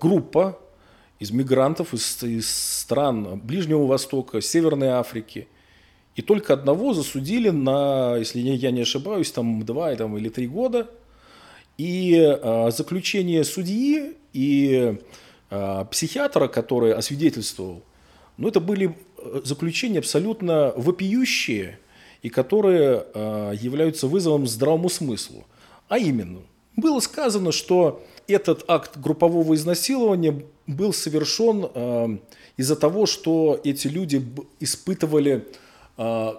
группа 0.02 0.60
из 1.20 1.32
мигрантов 1.32 1.94
из, 1.94 2.22
из 2.24 2.50
стран 2.50 3.40
Ближнего 3.40 3.86
Востока, 3.86 4.42
Северной 4.42 4.90
Африки. 4.90 5.48
И 6.18 6.22
только 6.22 6.54
одного 6.54 6.94
засудили 6.94 7.52
на, 7.52 8.18
если 8.18 8.40
я 8.40 8.72
не 8.72 8.82
ошибаюсь, 8.82 9.32
там 9.32 9.64
два 9.64 9.96
там, 9.96 10.18
или 10.18 10.28
три 10.28 10.48
года– 10.48 10.90
и 11.82 12.14
э, 12.14 12.72
заключение 12.72 13.44
судьи 13.44 14.14
и 14.34 15.00
психиатра, 15.92 16.48
который 16.48 16.94
освидетельствовал, 16.94 17.84
ну, 18.38 18.48
это 18.48 18.60
были 18.60 18.96
э, 19.18 19.42
заключения 19.44 20.00
абсолютно 20.00 20.74
вопиющие 20.76 21.78
и 22.24 22.30
которые 22.30 23.06
э, 23.14 23.54
являются 23.60 24.08
вызовом 24.08 24.48
здравому 24.48 24.90
смыслу. 24.90 25.46
А 25.88 25.98
именно, 25.98 26.40
было 26.76 27.00
сказано, 27.02 27.52
что 27.52 28.04
этот 28.28 28.64
акт 28.68 28.98
группового 28.98 29.54
изнасилования 29.54 30.44
был 30.66 30.94
совершен 30.94 31.70
э, 31.74 32.18
из-за 32.58 32.76
того, 32.76 33.06
что 33.06 33.60
эти 33.64 33.88
люди 33.88 34.26
испытывали 34.60 35.48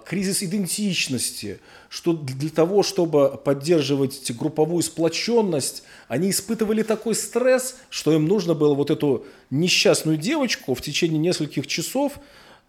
кризис 0.05 0.43
идентичности, 0.43 1.59
что 1.87 2.13
для 2.13 2.49
того, 2.49 2.83
чтобы 2.83 3.37
поддерживать 3.37 4.31
групповую 4.35 4.81
сплоченность, 4.81 5.83
они 6.07 6.31
испытывали 6.31 6.83
такой 6.83 7.15
стресс, 7.15 7.77
что 7.89 8.11
им 8.11 8.25
нужно 8.25 8.55
было 8.55 8.73
вот 8.73 8.89
эту 8.89 9.25
несчастную 9.51 10.17
девочку 10.17 10.73
в 10.73 10.81
течение 10.81 11.19
нескольких 11.19 11.67
часов 11.67 12.13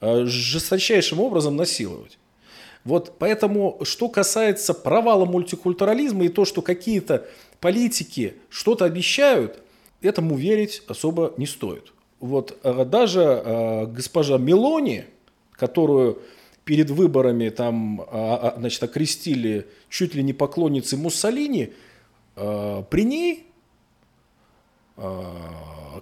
а, 0.01 0.25
жесточайшим 0.27 1.21
образом 1.21 1.57
насиловать. 1.57 2.19
Вот 2.85 3.15
поэтому, 3.19 3.81
что 3.83 4.09
касается 4.09 4.75
провала 4.75 5.25
мультикультурализма 5.25 6.27
и 6.27 6.29
то, 6.29 6.45
что 6.45 6.61
какие-то 6.61 7.27
политики 7.61 8.35
что-то 8.51 8.85
обещают, 8.85 9.63
этому 10.03 10.37
верить 10.37 10.83
особо 10.87 11.33
не 11.39 11.47
стоит. 11.47 11.93
Вот 12.21 12.59
а, 12.63 12.85
даже 12.85 13.89
госпожа 13.91 14.39
Мелони, 14.39 15.07
которую 15.53 16.21
перед 16.65 16.91
выборами 16.91 17.51
там, 17.51 18.01
а, 18.01 18.55
а, 18.55 18.59
значит, 18.59 18.83
окрестили 18.83 19.67
чуть 19.89 20.15
ли 20.15 20.23
не 20.23 20.33
поклонницы 20.33 20.97
Муссолини, 20.97 21.73
а, 22.37 22.83
при 22.83 23.05
ней 23.05 23.47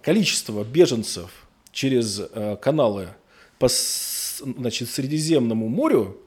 количество 0.03 0.65
беженцев 0.65 1.47
через 1.71 2.21
каналы 2.61 3.09
по 3.59 3.69
значит, 3.71 4.91
Средиземному 4.91 5.69
морю 5.69 6.21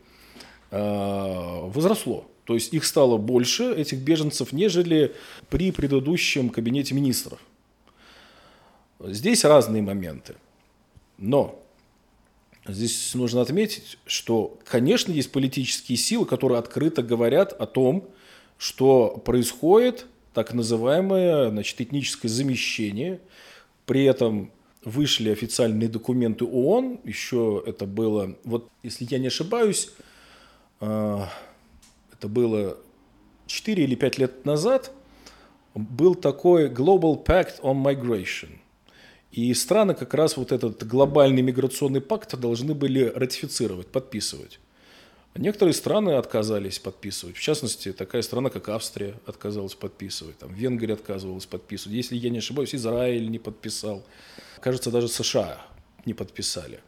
возросло. 0.72 2.28
То 2.46 2.56
есть 2.56 2.74
их 2.74 2.86
стало 2.86 3.18
больше, 3.18 3.72
этих 3.72 4.00
беженцев, 4.00 4.52
нежели 4.52 5.14
при 5.52 5.70
предыдущем 5.70 6.50
кабинете 6.50 6.96
министров. 6.96 7.38
Здесь 9.00 9.46
разные 9.46 9.84
моменты. 9.84 10.34
Но 11.20 11.62
Здесь 12.68 13.14
нужно 13.14 13.42
отметить, 13.42 14.00
что, 14.08 14.58
конечно, 14.66 15.12
есть 15.12 15.32
политические 15.32 15.98
силы, 15.98 16.26
которые 16.26 16.58
открыто 16.58 17.04
говорят 17.04 17.54
о 17.54 17.68
том, 17.68 18.10
что 18.58 19.22
происходит 19.24 20.08
так 20.34 20.54
называемое 20.54 21.52
значит, 21.52 21.80
этническое 21.80 22.30
замещение. 22.30 23.22
При 23.86 24.04
этом 24.04 24.52
вышли 24.84 25.30
официальные 25.30 25.90
документы 25.90 26.46
ООН, 26.46 27.02
еще 27.04 27.64
это 27.66 27.86
было, 27.86 28.36
вот 28.44 28.70
если 28.82 29.08
я 29.10 29.20
не 29.20 29.28
ошибаюсь, 29.28 29.92
а, 30.80 31.30
это 32.14 32.28
было 32.28 32.78
4 33.46 33.84
или 33.84 33.96
5 33.96 34.18
лет 34.18 34.46
назад, 34.46 34.92
был 35.76 36.16
такой 36.16 36.70
Global 36.70 37.24
Pact 37.24 37.62
on 37.62 37.84
Migration– 37.84 38.58
и 39.36 39.54
страны 39.54 39.96
как 39.96 40.14
раз 40.14 40.38
вот 40.38 40.54
этот 40.54 40.88
глобальный 40.88 41.42
миграционный 41.42 42.00
пакт 42.00 42.34
должны 42.40 42.74
были 42.74 43.04
ратифицировать, 43.04 43.88
подписывать. 43.88 44.60
Некоторые 45.36 45.74
страны 45.74 46.12
отказались 46.12 46.80
подписывать. 46.80 47.36
В 47.36 47.42
частности, 47.42 47.92
такая 47.92 48.22
страна, 48.22 48.50
как 48.50 48.70
Австрия, 48.70 49.16
отказалась 49.26 49.76
подписывать. 49.76 50.38
Там 50.38 50.54
Венгрия 50.54 50.94
отказывалась 50.94 51.46
подписывать. 51.46 51.98
Если 51.98 52.16
я 52.16 52.30
не 52.30 52.38
ошибаюсь, 52.38 52.74
Израиль 52.74 53.30
не 53.30 53.38
подписал. 53.38 54.06
Кажется, 54.62 54.90
даже 54.90 55.10
США 55.10 55.62
не 56.06 56.14
подписали. 56.14 56.80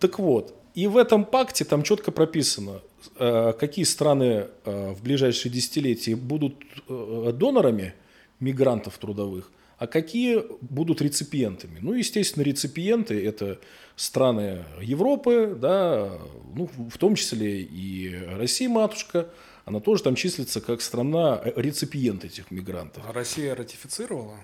Так 0.00 0.18
вот, 0.18 0.54
и 0.74 0.86
в 0.86 0.96
этом 0.96 1.26
пакте 1.26 1.66
там 1.66 1.82
четко 1.82 2.12
прописано, 2.12 2.80
э, 3.18 3.52
какие 3.60 3.84
страны 3.84 4.46
э, 4.64 4.92
в 4.92 5.02
ближайшие 5.02 5.52
десятилетия 5.52 6.16
будут 6.16 6.54
э, 6.88 7.32
донорами 7.34 7.92
мигрантов 8.40 8.96
трудовых, 8.96 9.50
а 9.78 9.86
какие 9.86 10.44
будут 10.60 11.02
реципиентами. 11.02 11.78
Ну, 11.80 11.92
естественно, 11.92 12.42
реципиенты– 12.42 13.24
это 13.26 13.60
страны 13.94 14.64
Европы, 14.80 15.56
да, 15.60 16.18
ну, 16.54 16.68
в 16.76 16.98
том 16.98 17.14
числе 17.14 17.62
и 17.62 18.14
Россия, 18.38 18.68
матушка, 18.68 19.28
она 19.64 19.80
тоже 19.80 20.02
там 20.02 20.14
числится 20.14 20.60
как 20.60 20.80
страна 20.80 21.40
реципиент 21.56 22.24
этих 22.24 22.50
мигрантов. 22.50 23.02
А 23.06 23.12
Россия 23.12 23.54
ратифицировала? 23.54 24.36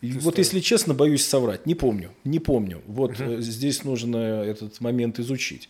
И 0.00 0.12
вот 0.12 0.38
если 0.38 0.60
честно, 0.60 0.94
боюсь 0.94 1.26
соврать, 1.26 1.66
не 1.66 1.74
помню, 1.74 2.12
не 2.24 2.38
помню. 2.38 2.82
Вот 2.86 3.20
угу. 3.20 3.40
здесь 3.40 3.84
нужно 3.84 4.16
этот 4.16 4.80
момент 4.80 5.18
изучить. 5.18 5.68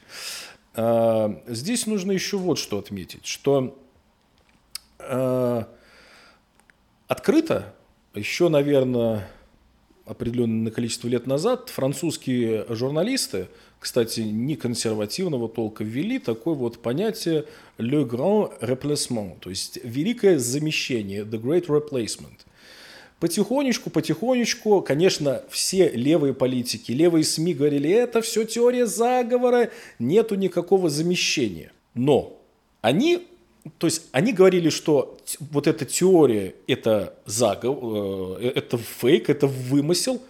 А, 0.75 1.42
здесь 1.46 1.87
нужно 1.87 2.12
еще 2.12 2.37
вот 2.37 2.58
что 2.58 2.78
отметить, 2.78 3.26
что 3.26 3.78
а, 4.99 5.68
открыто 7.08 7.75
еще, 8.14 8.49
наверное, 8.49 9.28
определенное 10.06 10.71
количество 10.71 11.09
лет 11.09 11.26
назад 11.26 11.68
французские 11.71 12.66
журналисты, 12.68 13.49
кстати, 13.80 14.21
не 14.21 14.56
консервативного 14.56 15.49
толка, 15.49 15.85
ввели 15.85 16.18
такое 16.18 16.54
вот 16.54 16.80
понятие 16.80 17.44
«le 17.78 18.04
grand 18.04 18.59
replacement», 18.61 19.38
то 19.40 19.50
есть 19.50 19.78
«великое 19.83 20.38
замещение», 20.38 21.23
«the 21.23 21.40
great 21.40 21.66
replacement». 21.66 22.40
Потихонечку, 23.21 23.90
потихонечку, 23.90 24.83
конечно, 24.83 25.42
все 25.49 25.88
левые 25.90 26.35
политики, 26.35 26.92
левые 26.92 27.25
СМИ 27.25 27.54
говорили, 27.54 27.90
это 27.90 28.21
все 28.21 28.44
теория 28.44 28.87
заговора, 28.87 29.71
нету 29.99 30.35
никакого 30.35 30.90
замещения. 30.90 31.73
Но 31.94 32.38
они 32.83 33.26
то 33.78 33.87
есть 33.87 34.02
они 34.12 34.33
говорили, 34.33 34.68
что 34.68 35.16
вот 35.52 35.66
эта 35.66 35.85
теория 35.85 36.54
это 36.66 37.14
заговор, 37.25 38.38
э, 38.40 38.52
это 38.54 38.76
фейк, 38.76 39.30
это 39.30 39.47
вымысел, 39.47 40.21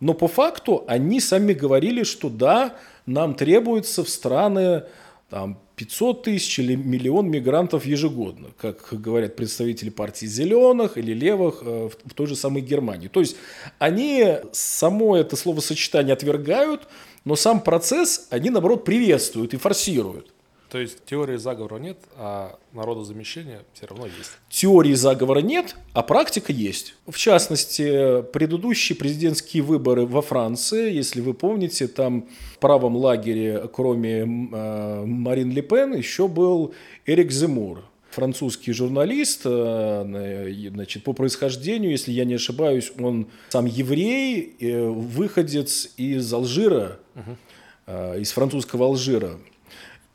но 0.00 0.14
по 0.14 0.28
факту 0.28 0.84
они 0.88 1.20
сами 1.20 1.52
говорили, 1.52 2.02
что 2.02 2.28
да, 2.28 2.76
нам 3.06 3.34
требуется 3.34 4.02
в 4.02 4.08
страны 4.08 4.84
там, 5.28 5.58
500 5.76 6.24
тысяч 6.24 6.58
или 6.58 6.74
миллион 6.74 7.30
мигрантов 7.30 7.86
ежегодно, 7.86 8.48
как 8.58 8.88
говорят 8.90 9.36
представители 9.36 9.90
партии 9.90 10.26
зеленых 10.26 10.98
или 10.98 11.12
левых 11.12 11.62
э, 11.62 11.90
в 12.04 12.14
той 12.14 12.26
же 12.26 12.34
самой 12.34 12.62
Германии. 12.62 13.06
То 13.06 13.20
есть 13.20 13.36
они 13.78 14.36
само 14.50 15.16
это 15.16 15.36
словосочетание 15.36 16.14
отвергают, 16.14 16.88
но 17.24 17.36
сам 17.36 17.60
процесс 17.60 18.26
они, 18.30 18.50
наоборот, 18.50 18.84
приветствуют 18.84 19.54
и 19.54 19.58
форсируют. 19.58 20.32
То 20.70 20.78
есть 20.78 21.04
теории 21.04 21.36
заговора 21.36 21.78
нет, 21.78 21.98
а 22.16 22.56
народозамещение 22.72 23.62
все 23.72 23.86
равно 23.86 24.06
есть. 24.06 24.30
Теории 24.48 24.94
заговора 24.94 25.40
нет, 25.40 25.74
а 25.94 26.02
практика 26.02 26.52
есть. 26.52 26.94
В 27.08 27.18
частности, 27.18 28.22
предыдущие 28.32 28.96
президентские 28.96 29.64
выборы 29.64 30.06
во 30.06 30.22
Франции, 30.22 30.92
если 30.92 31.20
вы 31.20 31.34
помните, 31.34 31.88
там 31.88 32.28
в 32.54 32.58
правом 32.58 32.94
лагере, 32.96 33.68
кроме 33.72 34.20
э, 34.20 35.04
Марин 35.04 35.50
Ле 35.50 35.62
Пен, 35.62 35.92
еще 35.92 36.28
был 36.28 36.72
Эрик 37.04 37.32
Земур, 37.32 37.82
французский 38.10 38.72
журналист, 38.72 39.40
э, 39.46 40.68
значит, 40.72 41.02
по 41.02 41.14
происхождению, 41.14 41.90
если 41.90 42.12
я 42.12 42.24
не 42.24 42.34
ошибаюсь, 42.34 42.92
он 42.96 43.26
сам 43.48 43.66
еврей, 43.66 44.54
э, 44.60 44.86
выходец 44.86 45.90
из 45.96 46.32
Алжира, 46.32 47.00
угу. 47.16 48.14
из 48.18 48.30
французского 48.30 48.86
Алжира. 48.86 49.40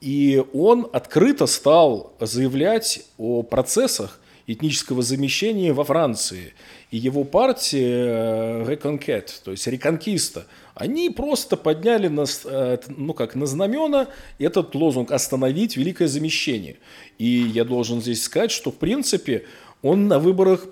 И 0.05 0.43
он 0.53 0.87
открыто 0.93 1.47
стал 1.47 2.13
заявлять 2.19 3.01
о 3.17 3.41
процессах 3.41 4.19
этнического 4.45 5.01
замещения 5.01 5.73
во 5.73 5.83
Франции. 5.83 6.53
И 6.91 6.97
его 6.97 7.23
партия 7.23 8.63
Reconquête, 8.65 9.31
то 9.43 9.49
есть 9.49 9.65
Реконкиста, 9.65 10.45
они 10.75 11.09
просто 11.09 11.57
подняли 11.57 12.07
на, 12.07 12.25
э, 12.45 12.77
ну 12.95 13.15
как, 13.15 13.33
на 13.33 13.47
знамена 13.47 14.09
этот 14.37 14.75
лозунг 14.75 15.11
«Остановить 15.11 15.75
великое 15.75 16.07
замещение». 16.07 16.75
И 17.17 17.25
я 17.25 17.65
должен 17.65 17.99
здесь 17.99 18.21
сказать, 18.21 18.51
что 18.51 18.69
в 18.69 18.75
принципе 18.75 19.45
он 19.81 20.07
на 20.07 20.19
выборах 20.19 20.67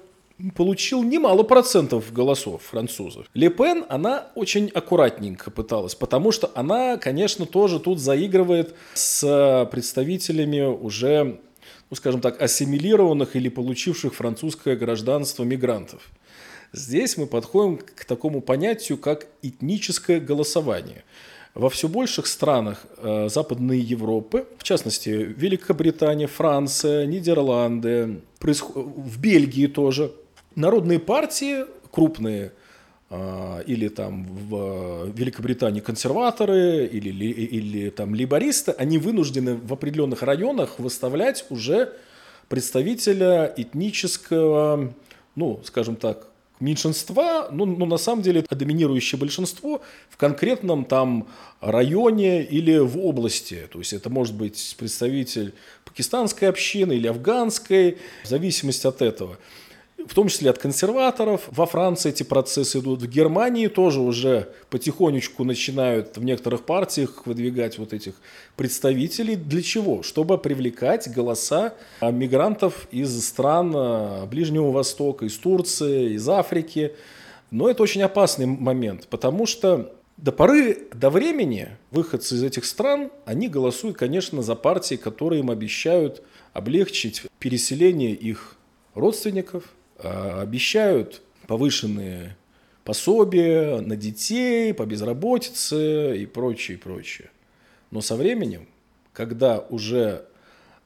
получил 0.56 1.04
немало 1.04 1.44
процентов 1.44 2.12
голосов 2.12 2.64
французов. 2.64 3.28
Ле 3.34 3.50
Пен, 3.50 3.86
она 3.90 4.28
очень 4.36 4.70
аккуратненько 4.70 5.52
пыталась, 5.52 5.96
потому 5.96 6.32
что 6.32 6.52
она, 6.56 6.98
конечно, 6.98 7.46
тоже 7.46 7.80
тут 7.80 8.00
заигрывает 8.00 8.76
с 8.94 9.68
представителями 9.72 10.62
уже, 10.62 11.40
ну, 11.90 11.96
скажем 11.96 12.22
так, 12.22 12.42
ассимилированных 12.42 13.36
или 13.36 13.50
получивших 13.50 14.16
французское 14.16 14.76
гражданство 14.76 15.44
мигрантов. 15.44 16.10
Здесь 16.74 17.18
мы 17.18 17.28
подходим 17.28 17.78
к 17.78 18.04
такому 18.06 18.42
понятию, 18.42 18.98
как 18.98 19.28
этническое 19.44 20.20
голосование. 20.20 21.04
Во 21.54 21.70
все 21.70 21.88
больших 21.88 22.26
странах 22.26 22.88
э, 22.98 23.30
Западной 23.30 23.78
Европы, 23.80 24.48
в 24.58 24.64
частности, 24.64 25.10
Великобритания, 25.10 26.26
Франция, 26.26 27.06
Нидерланды, 27.06 28.22
в 28.42 29.20
Бельгии 29.20 29.68
тоже, 29.68 30.12
народные 30.56 31.00
партии 31.00 31.66
крупные, 31.92 32.52
а, 33.10 33.62
или 33.68 33.90
там 33.90 34.26
в 34.26 35.12
Великобритании 35.14 35.82
консерваторы, 35.82 36.88
или, 36.88 37.10
или 37.10 37.90
там 37.92 38.16
либористы, 38.16 38.72
они 38.72 38.98
вынуждены 38.98 39.56
в 39.56 39.72
определенных 39.72 40.24
районах 40.24 40.80
выставлять 40.80 41.46
уже 41.52 41.94
представителя 42.50 43.54
этнического, 43.56 44.94
ну, 45.36 45.62
скажем 45.64 45.96
так, 45.96 46.28
меньшинства, 46.60 47.50
ну, 47.52 47.66
ну, 47.66 47.86
на 47.86 47.98
самом 47.98 48.24
деле, 48.24 48.44
доминирующее 48.50 49.20
большинство 49.20 49.82
в 50.10 50.18
конкретном 50.18 50.86
там 50.86 51.28
районе 51.62 52.44
или 52.44 52.80
в 52.80 52.98
области. 52.98 53.68
То 53.72 53.80
есть 53.80 53.94
это 53.94 54.10
может 54.10 54.34
быть 54.34 54.76
представитель 54.80 55.54
пакистанской 55.86 56.50
общины 56.50 56.94
или 56.94 57.08
афганской, 57.08 57.98
в 58.24 58.28
зависимости 58.28 58.88
от 58.88 59.02
этого 59.04 59.38
в 60.08 60.14
том 60.14 60.28
числе 60.28 60.50
от 60.50 60.58
консерваторов. 60.58 61.42
Во 61.52 61.66
Франции 61.66 62.10
эти 62.10 62.24
процессы 62.24 62.80
идут, 62.80 63.02
в 63.02 63.08
Германии 63.08 63.68
тоже 63.68 64.02
уже 64.02 64.50
потихонечку 64.70 65.44
начинают 65.44 66.18
в 66.18 66.24
некоторых 66.24 66.64
партиях 66.64 67.26
выдвигать 67.26 67.78
вот 67.78 67.94
этих 67.94 68.14
представителей. 68.56 69.36
Для 69.36 69.62
чего? 69.62 70.04
Чтобы 70.04 70.38
привлекать 70.38 71.12
голоса 71.12 71.74
мигрантов 72.02 72.88
из 72.92 73.26
стран 73.26 73.74
а, 73.76 74.26
Ближнего 74.26 74.72
Востока, 74.72 75.26
из 75.26 75.38
Турции, 75.38 76.14
из 76.14 76.28
Африки. 76.28 76.94
Но 77.52 77.70
это 77.70 77.84
очень 77.84 78.02
опасный 78.02 78.46
момент, 78.46 79.08
потому 79.10 79.46
что 79.46 79.94
до 80.18 80.32
поры 80.32 80.88
до 80.94 81.10
времени 81.10 81.70
выходцы 81.92 82.36
из 82.36 82.44
этих 82.44 82.66
стран, 82.66 83.12
они 83.26 83.48
голосуют, 83.48 83.98
конечно, 83.98 84.42
за 84.42 84.56
партии, 84.56 84.96
которые 84.96 85.40
им 85.40 85.50
обещают 85.50 86.24
облегчить 86.54 87.24
переселение 87.40 88.14
их 88.14 88.56
родственников, 88.96 89.66
обещают 90.00 91.22
повышенные 91.48 92.36
пособия 92.84 93.80
на 93.80 93.96
детей, 93.96 94.74
по 94.74 94.86
безработице 94.86 96.18
и 96.22 96.26
прочее, 96.26 96.78
прочее. 96.78 97.30
Но 97.92 98.02
со 98.02 98.16
временем, 98.16 98.68
когда 99.14 99.60
уже 99.60 100.26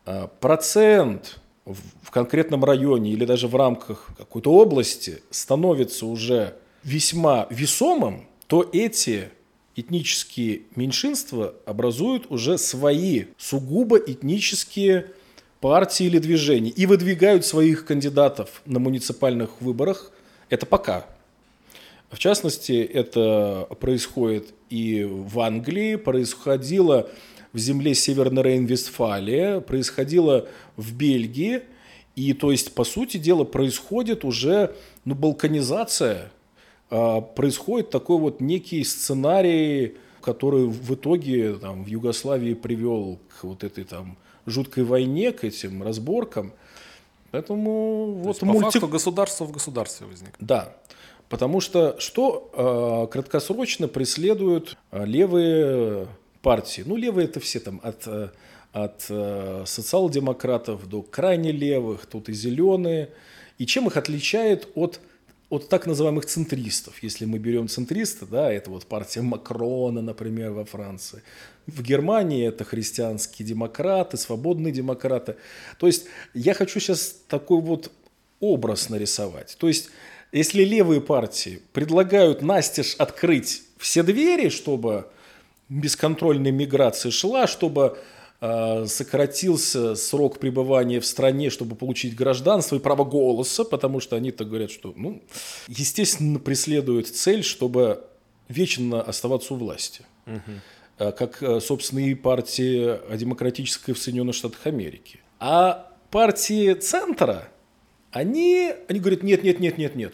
а, 0.05 0.27
процент 0.27 1.39
в 1.65 2.11
конкретном 2.11 2.63
районе 2.63 3.11
или 3.11 3.25
даже 3.25 3.47
в 3.47 3.55
рамках 3.55 4.09
какой-то 4.17 4.51
области 4.53 5.21
становится 5.29 6.05
уже 6.05 6.55
весьма 6.83 7.47
весомым, 7.49 8.27
то 8.47 8.67
эти 8.71 9.29
этнические 9.75 10.61
меньшинства 10.75 11.53
образуют 11.65 12.31
уже 12.31 12.57
свои 12.57 13.25
сугубо 13.37 13.97
этнические 13.97 15.11
партии 15.59 16.05
или 16.05 16.19
движений 16.19 16.69
и 16.69 16.85
выдвигают 16.85 17.45
своих 17.45 17.85
кандидатов 17.85 18.61
на 18.65 18.79
муниципальных 18.79 19.61
выборах, 19.61 20.11
это 20.49 20.65
пока. 20.65 21.05
В 22.09 22.19
частности, 22.19 22.81
это 22.83 23.67
происходит 23.79 24.53
и 24.69 25.03
в 25.03 25.39
Англии, 25.39 25.95
происходило 25.95 27.09
в 27.53 27.57
земле 27.57 27.95
Северной 27.95 28.43
Рейн-Вестфалия, 28.43 29.61
происходило 29.61 30.47
в 30.77 30.93
Бельгии. 30.93 31.61
И 32.15 32.33
то 32.33 32.51
есть, 32.51 32.73
по 32.73 32.83
сути 32.83 33.17
дела, 33.17 33.43
происходит 33.43 34.23
уже 34.23 34.75
ну, 35.05 35.15
балканизация, 35.15 36.31
а, 36.89 37.21
происходит 37.21 37.89
такой 37.89 38.17
вот 38.19 38.41
некий 38.41 38.83
сценарий 38.83 39.97
который 40.27 40.65
в 40.65 40.93
итоге 40.93 41.53
там, 41.53 41.85
в 41.85 41.87
Югославии 41.87 42.53
привел 42.53 43.17
к 43.29 43.45
вот 43.45 43.63
этой 43.63 43.85
там 43.85 44.17
жуткой 44.47 44.83
войне, 44.83 45.31
к 45.31 45.43
этим 45.43 45.83
разборкам. 45.83 46.53
Поэтому 47.31 48.13
То 48.15 48.23
вот 48.23 48.27
есть, 48.29 48.39
по 48.39 48.45
мульти- 48.45 48.71
факту 48.71 48.87
государство 48.87 49.45
в 49.45 49.51
государстве 49.51 50.07
возник. 50.07 50.29
Да. 50.39 50.73
Потому 51.29 51.59
что 51.59 51.99
что 51.99 52.49
э, 53.07 53.11
краткосрочно 53.11 53.87
преследуют 53.87 54.77
э, 54.91 55.05
левые 55.05 56.07
партии? 56.41 56.83
Ну, 56.85 56.95
левые 56.95 57.25
это 57.27 57.39
все 57.41 57.59
там 57.59 57.81
от, 57.83 58.07
э, 58.07 58.29
от 58.71 59.05
э, 59.09 59.63
социал-демократов 59.65 60.87
до 60.87 61.01
крайне 61.01 61.51
левых, 61.51 62.05
тут 62.05 62.29
и 62.29 62.33
зеленые. 62.33 63.09
И 63.57 63.65
чем 63.65 63.87
их 63.87 63.97
отличает 63.97 64.69
от, 64.75 65.01
от 65.49 65.69
так 65.69 65.87
называемых 65.87 66.25
центристов? 66.25 67.01
Если 67.01 67.25
мы 67.25 67.39
берем 67.39 67.67
центриста, 67.67 68.25
да, 68.25 68.51
это 68.51 68.69
вот 68.69 68.85
партия 68.85 69.21
Макрона, 69.21 70.01
например, 70.01 70.51
во 70.51 70.65
Франции. 70.65 71.23
В 71.67 71.81
Германии 71.81 72.47
это 72.47 72.63
христианские 72.63 73.47
демократы, 73.47 74.17
свободные 74.17 74.73
демократы. 74.73 75.35
То 75.79 75.87
есть 75.87 76.05
я 76.33 76.53
хочу 76.53 76.79
сейчас 76.79 77.15
такой 77.27 77.61
вот 77.61 77.91
образ 78.39 78.89
нарисовать. 78.89 79.55
То 79.59 79.67
есть 79.67 79.89
если 80.31 80.63
левые 80.63 81.01
партии 81.01 81.61
предлагают 81.73 82.41
настежь 82.41 82.95
открыть 82.95 83.63
все 83.77 84.03
двери, 84.03 84.49
чтобы 84.49 85.07
бесконтрольная 85.69 86.51
миграция 86.51 87.11
шла, 87.11 87.47
чтобы 87.47 87.97
сократился 88.39 89.95
срок 89.95 90.37
пребывания 90.37 90.99
в 90.99 91.05
стране, 91.05 91.49
чтобы 91.49 91.75
получить 91.75 92.15
гражданство 92.15 92.75
и 92.75 92.79
право 92.79 93.03
голоса, 93.03 93.63
потому 93.63 93.99
что 93.99 94.15
они-то 94.15 94.45
говорят, 94.45 94.69
что, 94.69 94.93
ну, 94.95 95.23
естественно, 95.67 96.37
преследуют 96.37 97.07
цель, 97.07 97.43
чтобы 97.43 98.03
вечно 98.47 99.01
оставаться 99.01 99.53
у 99.53 99.57
власти. 99.57 100.05
Э, 100.99 101.11
Как, 101.11 101.41
э, 101.41 101.59
собственно, 101.59 101.99
и 101.99 102.15
партия 102.15 103.01
демократическая 103.15 103.93
в 103.93 103.99
Соединенных 103.99 104.35
Штатах 104.35 104.65
Америки. 104.65 105.19
А 105.39 105.91
партии 106.11 106.73
центра, 106.73 107.49
они, 108.11 108.73
они 108.87 108.99
говорят, 108.99 109.23
нет, 109.23 109.43
нет, 109.43 109.59
нет, 109.59 109.77
нет, 109.77 109.95
нет, 109.95 110.13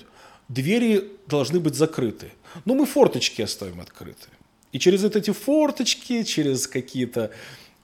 двери 0.50 1.12
должны 1.28 1.60
быть 1.60 1.76
закрыты. 1.76 2.32
Но 2.66 2.76
мы 2.76 2.86
форточки 2.86 3.42
оставим 3.42 3.80
открыты. 3.80 4.28
И 4.72 4.80
через 4.80 5.04
вот 5.04 5.16
эти 5.16 5.32
форточки, 5.32 6.24
через 6.24 6.68
какие-то 6.68 7.32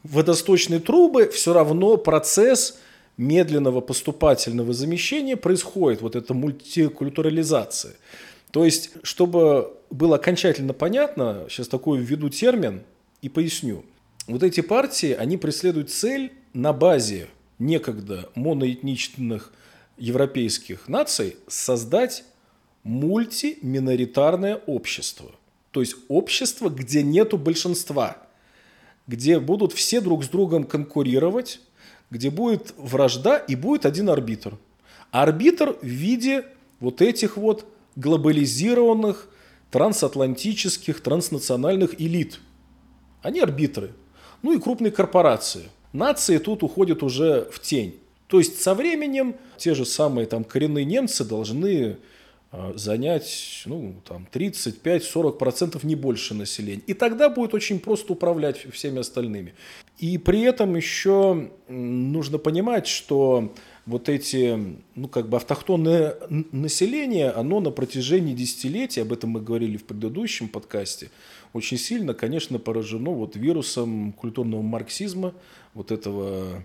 водосточные 0.03 0.79
трубы, 0.79 1.27
все 1.29 1.53
равно 1.53 1.97
процесс 1.97 2.79
медленного 3.17 3.81
поступательного 3.81 4.73
замещения 4.73 5.35
происходит, 5.35 6.01
вот 6.01 6.15
эта 6.15 6.33
мультикультурализация. 6.33 7.95
То 8.51 8.65
есть, 8.65 8.91
чтобы 9.03 9.77
было 9.89 10.15
окончательно 10.15 10.73
понятно, 10.73 11.45
сейчас 11.49 11.67
такой 11.67 11.99
введу 11.99 12.29
термин 12.29 12.83
и 13.21 13.29
поясню. 13.29 13.83
Вот 14.27 14.43
эти 14.43 14.61
партии, 14.61 15.11
они 15.11 15.37
преследуют 15.37 15.91
цель 15.91 16.31
на 16.53 16.71
базе 16.71 17.27
некогда 17.59 18.29
моноэтничных 18.35 19.51
европейских 19.97 20.87
наций 20.87 21.35
создать 21.47 22.23
мультиминоритарное 22.83 24.55
общество. 24.65 25.31
То 25.71 25.81
есть 25.81 25.95
общество, 26.07 26.69
где 26.69 27.03
нету 27.03 27.37
большинства, 27.37 28.17
где 29.09 29.39
будут 29.39 29.73
все 29.73 30.01
друг 30.01 30.23
с 30.23 30.29
другом 30.29 30.65
конкурировать, 30.65 31.61
где 32.11 32.29
будет 32.29 32.75
вражда 32.77 33.37
и 33.37 33.55
будет 33.55 33.87
один 33.87 34.07
арбитр. 34.07 34.55
Арбитр 35.09 35.75
в 35.81 35.85
виде 35.85 36.45
вот 36.79 37.01
этих 37.01 37.35
вот 37.35 37.65
глобализированных 37.95 39.27
трансатлантических, 39.71 41.01
транснациональных 41.01 41.99
элит. 41.99 42.39
Они 43.23 43.39
арбитры. 43.39 43.93
Ну 44.43 44.53
и 44.53 44.59
крупные 44.61 44.91
корпорации. 44.91 45.69
Нации 45.91 46.37
тут 46.37 46.61
уходят 46.61 47.01
уже 47.01 47.49
в 47.51 47.59
тень. 47.59 47.99
То 48.27 48.37
есть 48.37 48.61
со 48.61 48.75
временем 48.75 49.35
те 49.57 49.73
же 49.73 49.85
самые 49.85 50.27
там 50.27 50.43
коренные 50.43 50.85
немцы 50.85 51.25
должны 51.25 51.97
занять 52.73 53.63
ну, 53.65 53.95
там, 54.07 54.27
35-40% 54.31 55.85
не 55.85 55.95
больше 55.95 56.33
населения. 56.33 56.81
И 56.87 56.93
тогда 56.93 57.29
будет 57.29 57.53
очень 57.53 57.79
просто 57.79 58.13
управлять 58.13 58.65
всеми 58.73 58.99
остальными. 58.99 59.53
И 59.99 60.17
при 60.17 60.41
этом 60.41 60.75
еще 60.75 61.51
нужно 61.67 62.39
понимать, 62.39 62.87
что 62.87 63.53
вот 63.85 64.09
эти, 64.09 64.77
ну, 64.95 65.07
как 65.07 65.29
бы 65.29 65.37
автохтонное 65.37 66.15
население, 66.29 67.29
оно 67.29 67.59
на 67.59 67.71
протяжении 67.71 68.33
десятилетий, 68.33 69.01
об 69.01 69.13
этом 69.13 69.31
мы 69.31 69.41
говорили 69.41 69.77
в 69.77 69.83
предыдущем 69.83 70.47
подкасте, 70.47 71.11
очень 71.53 71.77
сильно, 71.77 72.13
конечно, 72.13 72.59
поражено 72.59 73.11
вот 73.11 73.35
вирусом 73.35 74.13
культурного 74.13 74.61
марксизма, 74.61 75.33
вот 75.73 75.91
этого 75.91 76.63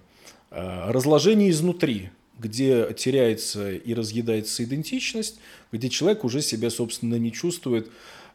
э, 0.51 0.91
разложения 0.91 1.51
изнутри, 1.51 2.11
где 2.39 2.93
теряется 2.95 3.73
и 3.73 3.95
разъедается 3.95 4.65
идентичность, 4.65 5.39
где 5.73 5.89
человек 5.89 6.25
уже 6.25 6.43
себя, 6.43 6.71
собственно, 6.71 7.15
не 7.17 7.33
чувствует 7.33 7.91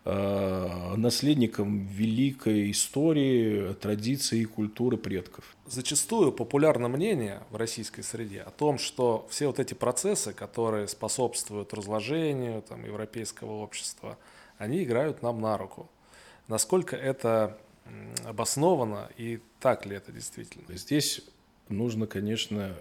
э, 0.05 0.93
наследником 0.95 1.88
великой 1.88 2.71
истории, 2.71 3.73
традиции 3.73 4.41
и 4.41 4.45
культуры 4.45 4.97
предков. 4.97 5.55
Зачастую 5.67 6.31
популярно 6.31 6.88
мнение 6.88 7.43
в 7.51 7.57
российской 7.57 8.01
среде 8.01 8.41
о 8.41 8.51
том, 8.51 8.77
что 8.77 9.27
все 9.29 9.47
вот 9.47 9.59
эти 9.59 9.73
процессы, 9.73 10.33
которые 10.33 10.88
способствуют 10.88 11.73
разложению 11.73 12.62
там, 12.62 12.85
европейского 12.85 13.62
общества, 13.62 14.17
они 14.57 14.83
играют 14.83 15.21
нам 15.21 15.41
на 15.41 15.57
руку. 15.57 15.89
Насколько 16.47 16.95
это 16.95 17.57
обосновано 18.25 19.09
и 19.17 19.39
так 19.59 19.85
ли 19.85 19.95
это 19.95 20.12
действительно? 20.12 20.75
Здесь 20.77 21.21
нужно, 21.69 22.07
конечно, 22.07 22.75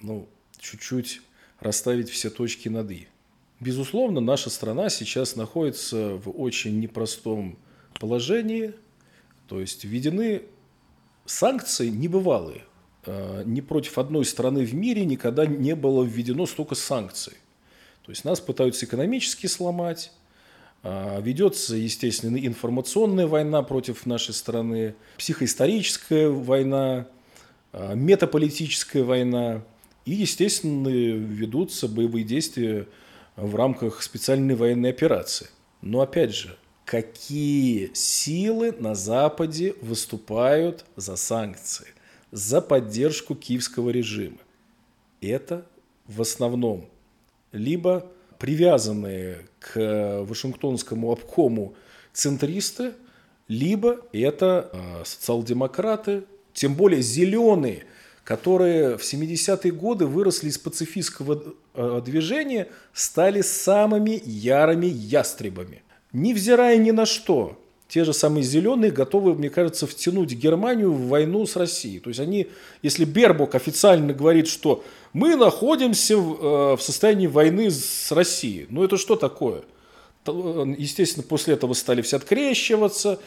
ну, 0.00 0.28
чуть-чуть 0.64 1.20
расставить 1.60 2.10
все 2.10 2.30
точки 2.30 2.68
над 2.68 2.90
«и». 2.90 3.08
Безусловно, 3.60 4.20
наша 4.20 4.50
страна 4.50 4.88
сейчас 4.88 5.36
находится 5.36 6.16
в 6.16 6.30
очень 6.30 6.80
непростом 6.80 7.56
положении, 8.00 8.74
то 9.48 9.60
есть 9.60 9.84
введены 9.84 10.42
санкции 11.24 11.88
небывалые. 11.88 12.64
Э, 13.06 13.42
Ни 13.46 13.60
против 13.60 13.98
одной 13.98 14.24
страны 14.24 14.64
в 14.64 14.74
мире 14.74 15.04
никогда 15.04 15.46
не 15.46 15.74
было 15.76 16.02
введено 16.02 16.46
столько 16.46 16.74
санкций. 16.74 17.34
То 18.04 18.10
есть 18.10 18.24
нас 18.24 18.40
пытаются 18.40 18.84
экономически 18.86 19.46
сломать, 19.46 20.12
а, 20.86 21.18
Ведется, 21.20 21.76
естественно, 21.76 22.36
информационная 22.36 23.26
война 23.26 23.62
против 23.62 24.04
нашей 24.04 24.34
страны, 24.34 24.94
психоисторическая 25.16 26.28
война, 26.28 27.08
а, 27.72 27.94
метаполитическая 27.94 29.02
война. 29.02 29.62
И, 30.04 30.12
естественно, 30.12 30.88
ведутся 30.88 31.88
боевые 31.88 32.24
действия 32.24 32.86
в 33.36 33.54
рамках 33.56 34.02
специальной 34.02 34.54
военной 34.54 34.90
операции. 34.90 35.48
Но, 35.80 36.00
опять 36.00 36.34
же, 36.34 36.56
какие 36.84 37.90
силы 37.94 38.72
на 38.72 38.94
Западе 38.94 39.74
выступают 39.80 40.84
за 40.96 41.16
санкции, 41.16 41.86
за 42.30 42.60
поддержку 42.60 43.34
киевского 43.34 43.90
режима? 43.90 44.38
Это 45.20 45.66
в 46.06 46.20
основном 46.20 46.88
либо 47.52 48.06
привязанные 48.38 49.46
к 49.58 50.24
Вашингтонскому 50.24 51.12
обкому 51.12 51.74
центристы, 52.12 52.92
либо 53.48 54.00
это 54.12 54.70
э, 54.72 55.04
социал-демократы, 55.04 56.24
тем 56.52 56.74
более 56.74 57.00
зеленые, 57.00 57.84
которые 58.24 58.96
в 58.96 59.02
70-е 59.02 59.70
годы 59.70 60.06
выросли 60.06 60.48
из 60.48 60.58
пацифистского 60.58 61.42
э, 61.74 62.02
движения, 62.04 62.68
стали 62.94 63.42
самыми 63.42 64.20
ярыми 64.24 64.86
ястребами. 64.86 65.82
Невзирая 66.12 66.78
ни 66.78 66.90
на 66.90 67.04
что, 67.04 67.60
те 67.86 68.02
же 68.02 68.14
самые 68.14 68.42
зеленые 68.42 68.90
готовы, 68.90 69.34
мне 69.34 69.50
кажется, 69.50 69.86
втянуть 69.86 70.32
Германию 70.32 70.90
в 70.90 71.08
войну 71.08 71.44
с 71.46 71.54
Россией. 71.54 72.00
То 72.00 72.08
есть 72.08 72.18
они, 72.18 72.48
если 72.82 73.04
Бербок 73.04 73.54
официально 73.54 74.14
говорит, 74.14 74.48
что 74.48 74.82
мы 75.12 75.36
находимся 75.36 76.16
в, 76.16 76.72
э, 76.72 76.76
в 76.76 76.82
состоянии 76.82 77.26
войны 77.26 77.70
с 77.70 78.10
Россией, 78.10 78.66
ну 78.70 78.82
это 78.82 78.96
что 78.96 79.16
такое? 79.16 79.64
Э, 80.26 80.64
Естественно, 80.78 81.26
после 81.28 81.54
этого 81.54 81.74
стали 81.74 82.00
все 82.00 82.16
открещиваться, 82.16 83.20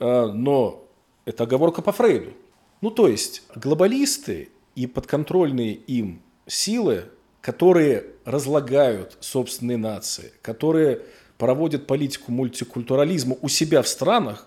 но 0.00 0.82
это 1.26 1.44
оговорка 1.44 1.82
по 1.82 1.92
Фрейду. 1.92 2.32
Ну 2.80 2.90
то 2.90 3.08
есть 3.08 3.42
глобалисты 3.54 4.48
и 4.74 4.86
подконтрольные 4.86 5.74
им 5.74 6.22
силы, 6.46 7.04
которые 7.40 8.06
разлагают 8.24 9.16
собственные 9.20 9.76
нации, 9.76 10.32
которые 10.42 11.02
проводят 11.38 11.86
политику 11.86 12.32
мультикультурализма 12.32 13.36
у 13.40 13.48
себя 13.48 13.82
в 13.82 13.88
странах, 13.88 14.46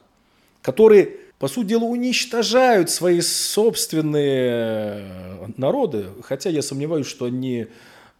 которые, 0.61 1.17
по 1.39 1.47
сути 1.47 1.69
дела, 1.69 1.83
уничтожают 1.83 2.89
свои 2.89 3.21
собственные 3.21 5.03
народы, 5.57 6.05
хотя 6.21 6.49
я 6.49 6.61
сомневаюсь, 6.61 7.07
что 7.07 7.25
они 7.25 7.67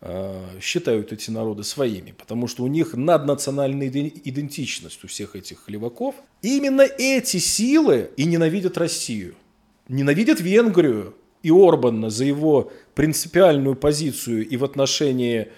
э, 0.01 0.59
считают 0.59 1.13
эти 1.13 1.29
народы 1.29 1.63
своими, 1.63 2.11
потому 2.11 2.47
что 2.47 2.63
у 2.63 2.67
них 2.67 2.95
наднациональная 2.95 3.87
идентичность 3.87 5.03
у 5.03 5.07
всех 5.07 5.35
этих 5.35 5.69
леваков. 5.69 6.15
И 6.41 6.57
именно 6.57 6.81
эти 6.81 7.37
силы 7.37 8.09
и 8.17 8.25
ненавидят 8.25 8.77
Россию, 8.77 9.35
ненавидят 9.87 10.39
Венгрию 10.39 11.15
и 11.41 11.51
Орбана 11.51 12.09
за 12.09 12.25
его 12.25 12.71
принципиальную 12.95 13.75
позицию 13.75 14.47
и 14.47 14.57
в 14.57 14.63
отношении 14.63 15.49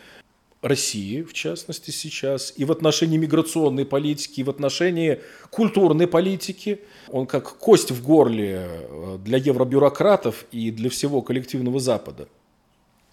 России, 0.61 1.21
в 1.21 1.33
частности, 1.33 1.91
сейчас, 1.91 2.53
и 2.57 2.65
в 2.65 2.71
отношении 2.71 3.17
миграционной 3.17 3.85
политики, 3.85 4.39
и 4.39 4.43
в 4.43 4.49
отношении 4.49 5.21
культурной 5.51 6.07
политики. 6.07 6.79
Он 7.09 7.27
как 7.27 7.57
кость 7.57 7.91
в 7.91 8.03
горле 8.03 8.67
э, 8.67 9.17
для 9.23 9.37
евробюрократов 9.37 10.45
и 10.51 10.71
для 10.71 10.89
всего 10.89 11.21
коллективного 11.21 11.79
Запада. 11.79 12.27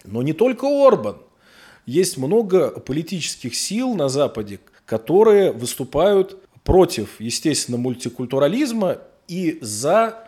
Но 0.03 0.23
не 0.23 0.33
только 0.33 0.65
Орбан. 0.67 1.17
Есть 1.85 2.17
много 2.17 2.69
политических 2.79 3.55
сил 3.55 3.93
на 3.93 4.09
Западе, 4.09 4.59
которые 4.85 5.51
выступают 5.51 6.41
против, 6.63 7.19
естественно, 7.19 7.77
мультикультурализма 7.77 8.99
и 9.27 9.59
за 9.61 10.27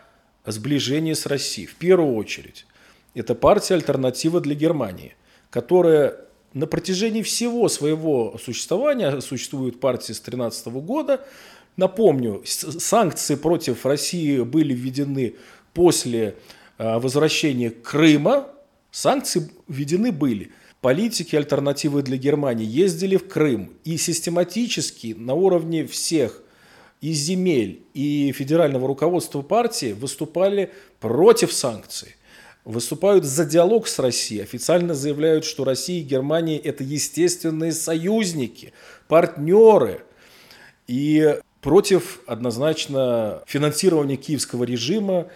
сближение 0.52 1.16
с 1.16 1.26
Россией. 1.26 1.68
В 1.68 1.76
первую 1.76 2.16
очередь, 2.16 2.66
это 3.14 3.36
партия 3.36 3.76
«Альтернатива 3.76 4.42
для 4.42 4.56
Германии», 4.56 5.16
которая 5.50 6.18
на 6.54 6.68
протяжении 6.68 7.22
всего 7.22 7.68
своего 7.68 8.38
существования, 8.42 9.20
существует 9.20 9.80
партия 9.80 10.14
с 10.14 10.20
2013 10.22 10.68
года, 10.68 11.26
напомню, 11.76 12.44
санкции 12.46 13.36
против 13.36 13.86
России 13.86 14.40
были 14.40 14.74
введены 14.74 15.36
после 15.74 16.36
а, 16.78 17.00
возвращения 17.00 17.72
Крыма, 17.72 18.48
санкции 18.90 19.52
введены 19.68 20.14
были. 20.14 20.52
Политики 20.80 21.36
альтернативы 21.36 22.04
для 22.04 22.16
Германии 22.16 22.66
ездили 22.66 23.18
в 23.18 23.28
Крым 23.28 23.74
и 23.84 23.98
систематически 23.98 25.16
на 25.18 25.34
уровне 25.34 25.86
всех 25.86 26.42
и 27.02 27.14
земель, 27.14 27.84
и 27.94 28.32
федерального 28.32 28.88
руководства 28.88 29.42
партии 29.42 29.94
выступали 29.94 30.72
против 31.00 31.54
санкций 31.54 32.16
выступают 32.66 33.24
за 33.24 33.46
диалог 33.46 33.88
с 33.88 34.00
Россией, 34.00 34.42
официально 34.42 34.96
заявляют, 34.96 35.46
что 35.46 35.64
Россия 35.64 36.02
и 36.02 36.04
Германия– 36.04 36.58
это 36.64 36.84
естественные 36.84 37.72
союзники, 37.72 38.74
партнеры. 39.08 40.04
И 40.88 41.40
против 41.62 42.20
однозначно 42.28 43.44
финансирования 43.46 44.18
киевского 44.18 44.64
режима 44.64 45.28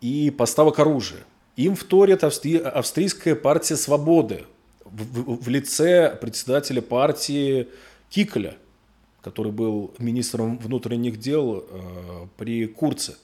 и 0.00 0.30
поставок 0.30 0.80
оружия. 0.80 1.24
Им 1.56 1.76
вторит 1.76 2.24
австри... 2.24 2.58
австрийская 2.58 3.34
партия 3.34 3.76
свободы 3.76 4.44
в, 4.84 5.42
в, 5.42 5.48
лице 5.48 6.16
председателя 6.20 6.82
партии 6.82 7.68
Киколя, 8.10 8.56
который 9.22 9.52
был 9.52 9.94
министром 9.98 10.58
внутренних 10.58 11.18
дел 11.18 11.64
э, 11.68 12.26
при 12.36 12.66
Курце. 12.66 13.16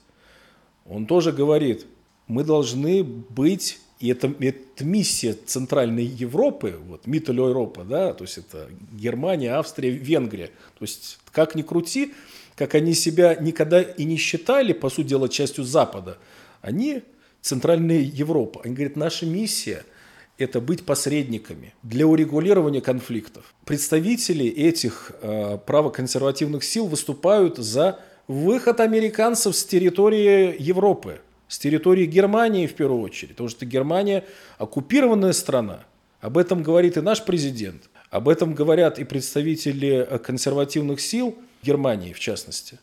Он 0.86 1.06
тоже 1.06 1.32
говорит– 1.32 1.86
мы 2.28 2.44
должны 2.44 3.02
быть, 3.02 3.80
и 3.98 4.10
это, 4.10 4.32
это 4.38 4.84
миссия 4.84 5.32
Центральной 5.32 6.04
Европы, 6.04 6.78
вот, 6.86 7.06
Миттель 7.06 7.36
Европа, 7.36 7.84
да, 7.84 8.12
то 8.12 8.24
есть 8.24 8.38
это 8.38 8.68
Германия, 8.92 9.54
Австрия, 9.54 9.90
Венгрия. 9.90 10.48
То 10.78 10.82
есть, 10.82 11.18
как 11.32 11.54
ни 11.54 11.62
крути, 11.62 12.12
как 12.54 12.74
они 12.74 12.92
себя 12.92 13.34
никогда 13.34 13.80
и 13.80 14.04
не 14.04 14.16
считали, 14.16 14.74
по 14.74 14.90
сути 14.90 15.08
дела, 15.08 15.28
частью 15.28 15.64
Запада, 15.64 16.18
они 16.60 17.02
Центральная 17.40 18.00
Европа. 18.00 18.60
Они 18.62 18.74
говорят, 18.74 18.96
наша 18.96 19.26
миссия– 19.26 19.84
это 20.38 20.60
быть 20.60 20.86
посредниками 20.86 21.74
для 21.82 22.06
урегулирования 22.06 22.80
конфликтов. 22.80 23.54
Представители 23.64 24.46
этих 24.46 25.12
э, 25.20 25.58
правоконсервативных 25.66 26.64
сил 26.64 26.86
выступают 26.86 27.58
за 27.58 28.00
выход 28.28 28.80
американцев 28.80 29.56
с 29.56 29.64
территории 29.64 30.54
Европы– 30.58 31.20
с 31.48 31.58
территории 31.58 32.06
Германии 32.06 32.66
в 32.66 32.74
первую 32.74 33.02
очередь, 33.02 33.30
потому 33.30 33.48
что 33.48 33.66
Германия 33.66 34.24
оккупированная 34.58 35.32
страна. 35.32 35.84
Об 36.20 36.36
этом 36.36 36.62
говорит 36.62 36.96
и 36.96 37.00
наш 37.00 37.24
президент, 37.24 37.88
об 38.10 38.28
этом 38.28 38.54
говорят 38.54 38.98
и 38.98 39.04
представители 39.04 40.06
консервативных 40.22 41.00
сил 41.00 41.36
Германии 41.62 42.12
в 42.12 42.20
частности, 42.20 42.78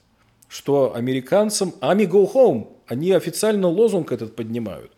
что 0.49 0.95
американцам 0.95 1.73
«Ami 1.79 2.07
go 2.07 2.31
home», 2.31 2.69
они 2.87 3.11
официально 3.11 3.67
лозунг 3.67 4.11
этот 4.11 4.35
поднимают. 4.35 4.91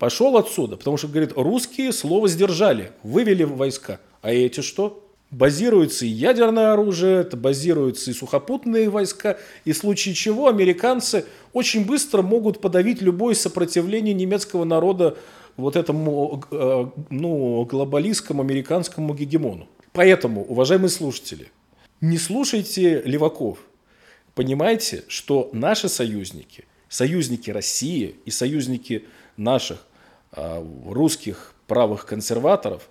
Пошел 0.00 0.38
отсюда, 0.38 0.78
потому 0.78 0.96
что, 0.96 1.08
говорит, 1.08 1.34
русские 1.36 1.92
слово 1.92 2.26
сдержали, 2.26 2.90
вывели 3.02 3.44
войска. 3.44 4.00
А 4.22 4.32
эти 4.32 4.62
что? 4.62 5.06
базируется 5.30 6.06
и 6.06 6.08
ядерное 6.08 6.72
оружие, 6.72 7.20
это 7.20 7.36
базируются 7.36 8.10
и 8.10 8.14
сухопутные 8.14 8.88
войска, 8.88 9.38
и 9.64 9.72
в 9.72 9.76
случае 9.76 10.14
чего 10.14 10.48
американцы 10.48 11.26
очень 11.52 11.84
быстро 11.84 12.22
могут 12.22 12.60
подавить 12.60 13.00
любое 13.00 13.34
сопротивление 13.34 14.14
немецкого 14.14 14.64
народа 14.64 15.16
вот 15.56 15.76
этому 15.76 16.42
э, 16.50 16.86
ну, 17.10 17.64
глобалистскому 17.64 18.42
американскому 18.42 19.14
гегемону. 19.14 19.68
Поэтому, 19.92 20.44
уважаемые 20.44 20.88
слушатели, 20.88 21.52
не 22.00 22.16
слушайте 22.16 23.02
леваков. 23.04 23.58
Понимайте, 24.34 25.04
что 25.08 25.50
наши 25.52 25.88
союзники, 25.90 26.64
союзники 26.88 27.50
России 27.50 28.16
и 28.24 28.30
союзники 28.30 29.04
наших 29.36 29.86
русских 30.32 31.54
правых 31.66 32.06
консерваторов, 32.06 32.88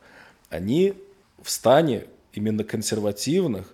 они 0.50 0.94
в 1.42 1.50
стане 1.50 2.06
именно 2.34 2.64
консервативных 2.64 3.74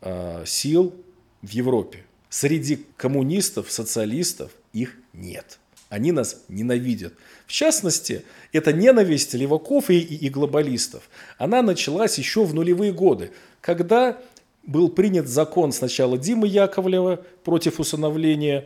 э, 0.00 0.44
сил 0.46 0.94
в 1.42 1.50
Европе. 1.50 2.04
Среди 2.28 2.84
коммунистов, 2.96 3.70
социалистов 3.70 4.50
их 4.72 4.96
нет. 5.12 5.58
Они 5.88 6.10
нас 6.10 6.42
ненавидят. 6.48 7.14
В 7.46 7.52
частности, 7.52 8.24
эта 8.52 8.72
ненависть 8.72 9.34
леваков 9.34 9.88
и, 9.88 9.98
и, 9.98 10.26
и 10.26 10.28
глобалистов, 10.28 11.08
она 11.38 11.62
началась 11.62 12.18
еще 12.18 12.44
в 12.44 12.54
нулевые 12.54 12.92
годы, 12.92 13.30
когда 13.60 14.18
был 14.64 14.88
принят 14.88 15.28
закон 15.28 15.70
сначала 15.72 16.18
Димы 16.18 16.48
Яковлева 16.48 17.24
против 17.44 17.78
усыновления 17.78 18.64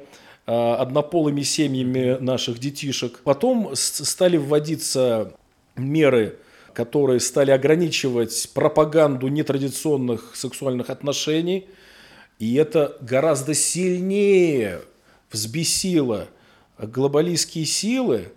однополыми 0.53 1.43
семьями 1.43 2.17
наших 2.21 2.59
детишек. 2.59 3.21
Потом 3.25 3.71
стали 3.75 4.37
вводиться 4.37 5.35
меры 5.77 6.39
которые 6.73 7.21
стали 7.21 7.51
ограничивать 7.51 8.51
пропаганду 8.55 9.29
нетрадиционных 9.29 10.35
сексуальных 10.35 10.91
отношений. 10.91 11.69
И 12.39 12.55
это 12.55 12.97
гораздо 13.01 13.55
сильнее 13.55 14.81
взбесило 15.31 16.29
глобалистские 16.79 17.67
силы 17.67 18.33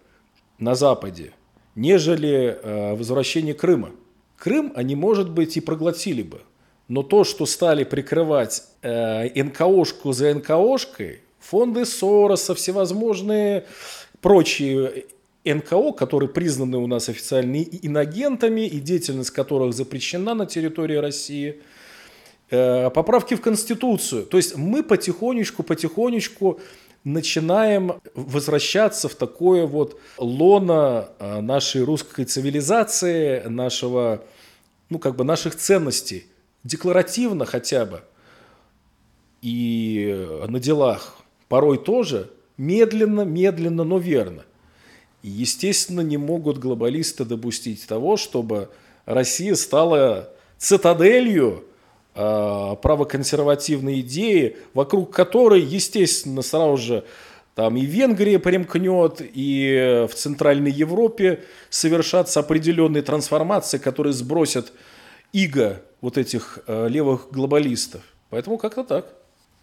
на 0.59 0.75
Западе, 0.75 1.31
нежели 1.75 2.57
э, 2.61 2.95
возвращение 2.95 3.53
Крыма. 3.53 3.91
Крым 4.37 4.73
они, 4.75 4.95
может 4.95 5.29
быть, 5.29 5.55
и 5.55 5.61
проглотили 5.61 6.21
бы. 6.21 6.41
Но 6.89 7.01
то, 7.01 7.23
что 7.23 7.45
стали 7.45 7.85
прикрывать 7.85 8.63
э, 8.81 9.41
НКОшку 9.41 10.11
за 10.11 10.33
НКОшкой, 10.35 11.21
фонды 11.43 11.85
Сороса, 11.85 12.55
всевозможные 12.55 13.65
прочие 14.21 15.05
НКО, 15.45 15.91
которые 15.91 16.29
признаны 16.29 16.77
у 16.77 16.87
нас 16.87 17.09
официально 17.09 17.61
инагентами 17.61 18.65
и 18.65 18.79
деятельность 18.79 19.31
которых 19.31 19.73
запрещена 19.73 20.33
на 20.33 20.45
территории 20.45 20.95
России, 20.95 21.61
э, 22.49 22.89
поправки 22.91 23.35
в 23.35 23.41
Конституцию. 23.41 24.25
То 24.25 24.37
есть 24.37 24.55
мы 24.55 24.83
потихонечку, 24.83 25.63
потихонечку 25.63 26.59
начинаем 27.03 27.99
возвращаться 28.15 29.09
в 29.09 29.15
такое 29.15 29.65
вот 29.67 29.99
лоно 30.17 31.09
э, 31.19 31.41
нашей 31.41 31.83
русской 31.83 32.23
цивилизации, 32.23 33.43
нашего, 33.47 34.23
ну 34.89 34.97
как 34.97 35.17
бы 35.17 35.25
наших 35.25 35.55
ценностей, 35.57 36.25
декларативно 36.63 37.45
хотя 37.45 37.85
бы, 37.85 38.01
и 39.41 40.25
на 40.47 40.61
делах 40.61 41.17
порой 41.53 41.77
тоже, 41.77 42.31
медленно, 42.57 43.21
медленно, 43.21 43.83
но 43.83 43.99
верно. 43.99 44.43
И, 45.21 45.29
естественно, 45.29 46.01
не 46.01 46.17
могут 46.17 46.57
глобалисты 46.57 47.25
допустить 47.25 47.85
того, 47.85 48.17
чтобы 48.17 48.69
Россия 49.05 49.53
стала 49.53 50.31
цитаделью 50.57 51.63
э, 52.15 52.75
правоконсервативной 52.81 53.99
идеи, 53.99 54.57
вокруг 54.73 55.13
которой, 55.13 55.61
естественно, 55.61 56.41
сразу 56.41 56.77
же 56.77 57.03
там 57.53 57.77
и 57.77 57.85
Венгрия 57.85 58.39
примкнет, 58.39 59.21
и 59.21 60.07
в 60.09 60.15
Центральной 60.15 60.71
Европе 60.71 61.43
совершатся 61.69 62.39
определенные 62.39 63.03
трансформации, 63.03 63.77
которые 63.77 64.13
сбросят 64.13 64.73
иго 65.33 65.83
вот 66.01 66.17
этих 66.17 66.57
э, 66.65 66.87
левых 66.89 67.27
глобалистов. 67.29 68.01
Поэтому 68.31 68.57
как-то 68.57 68.83
так. 68.83 69.13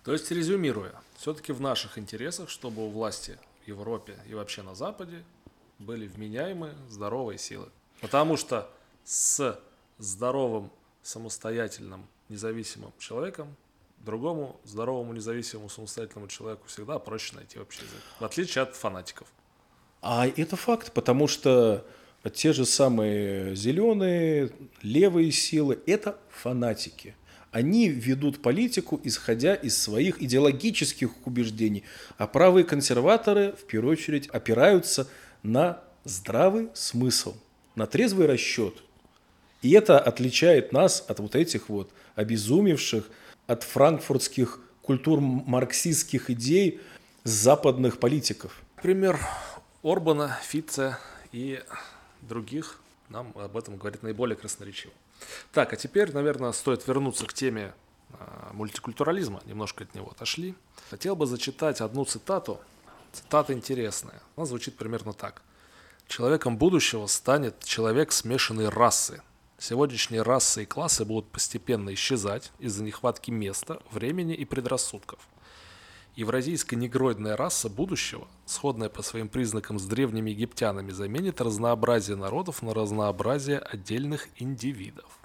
То 0.04 0.12
есть, 0.12 0.30
резюмируя, 0.30 0.92
все-таки 1.20 1.52
в 1.52 1.60
наших 1.60 1.98
интересах, 1.98 2.48
чтобы 2.48 2.86
у 2.86 2.88
власти 2.88 3.38
в 3.62 3.68
Европе 3.68 4.16
и 4.26 4.32
вообще 4.32 4.62
на 4.62 4.74
Западе 4.74 5.22
были 5.78 6.06
вменяемые, 6.06 6.74
здоровые 6.88 7.38
силы. 7.38 7.68
Потому 8.00 8.38
что 8.38 8.70
с 9.04 9.60
здоровым, 9.98 10.70
самостоятельным, 11.02 12.06
независимым 12.30 12.92
человеком, 12.98 13.54
другому 13.98 14.58
здоровому, 14.64 15.12
независимому, 15.12 15.68
самостоятельному 15.68 16.28
человеку 16.28 16.66
всегда 16.68 16.98
проще 16.98 17.36
найти 17.36 17.58
общий 17.58 17.82
язык, 17.82 18.02
в 18.18 18.24
отличие 18.24 18.62
от 18.62 18.74
фанатиков. 18.74 19.28
А 20.00 20.26
это 20.26 20.56
факт, 20.56 20.90
потому 20.92 21.28
что 21.28 21.86
те 22.32 22.54
же 22.54 22.64
самые 22.64 23.54
зеленые, 23.54 24.52
левые 24.80 25.32
силы– 25.32 25.78
это 25.86 26.18
фанатики. 26.30 27.14
Они 27.52 27.88
ведут 27.88 28.42
политику, 28.42 29.00
исходя 29.02 29.54
из 29.54 29.76
своих 29.76 30.22
идеологических 30.22 31.10
убеждений, 31.26 31.82
а 32.16 32.26
правые 32.26 32.64
консерваторы, 32.64 33.52
в 33.52 33.66
первую 33.66 33.92
очередь, 33.92 34.28
опираются 34.28 35.08
на 35.42 35.80
здравый 36.04 36.68
смысл, 36.74 37.34
на 37.74 37.86
трезвый 37.86 38.26
расчет. 38.26 38.74
И 39.62 39.72
это 39.72 39.98
отличает 39.98 40.72
нас 40.72 41.04
от 41.08 41.18
вот 41.18 41.34
этих 41.34 41.68
вот 41.68 41.90
обезумевших, 42.14 43.10
от 43.46 43.64
франкфуртских 43.64 44.60
культур 44.80 45.20
марксистских 45.20 46.30
идей 46.30 46.80
западных 47.24 47.98
политиков. 47.98 48.62
Пример 48.80 49.18
Орбана, 49.82 50.38
Фице 50.44 50.96
и 51.32 51.60
других 52.22 52.80
нам 53.08 53.32
об 53.34 53.56
этом 53.56 53.76
говорит 53.76 54.02
наиболее 54.02 54.36
красноречиво. 54.36 54.92
Так, 55.52 55.72
а 55.72 55.76
теперь, 55.76 56.12
наверное, 56.12 56.52
стоит 56.52 56.86
вернуться 56.86 57.26
к 57.26 57.32
теме 57.32 57.74
э, 58.12 58.14
мультикультурализма. 58.52 59.40
Немножко 59.44 59.84
от 59.84 59.94
него 59.94 60.10
отошли. 60.10 60.54
Хотел 60.90 61.16
бы 61.16 61.26
зачитать 61.26 61.80
одну 61.80 62.04
цитату. 62.04 62.60
Цитата 63.12 63.52
интересная. 63.52 64.22
Она 64.36 64.46
звучит 64.46 64.76
примерно 64.76 65.12
так. 65.12 65.42
Человеком 66.06 66.56
будущего 66.56 67.06
станет 67.06 67.62
человек 67.64 68.12
смешанной 68.12 68.68
расы. 68.68 69.22
Сегодняшние 69.58 70.22
расы 70.22 70.62
и 70.62 70.66
классы 70.66 71.04
будут 71.04 71.30
постепенно 71.30 71.92
исчезать 71.92 72.50
из-за 72.58 72.82
нехватки 72.82 73.30
места, 73.30 73.80
времени 73.90 74.34
и 74.34 74.44
предрассудков– 74.44 75.20
Евразийская 76.16 76.78
негроидная 76.78 77.36
раса 77.36 77.68
будущего, 77.68 78.26
сходная 78.44 78.88
по 78.88 79.02
своим 79.02 79.28
признакам 79.28 79.78
с 79.78 79.84
древними 79.84 80.30
египтянами, 80.30 80.90
заменит 80.90 81.40
разнообразие 81.40 82.16
народов 82.16 82.62
на 82.62 82.74
разнообразие 82.74 83.58
отдельных 83.58 84.28
индивидов. 84.36 85.18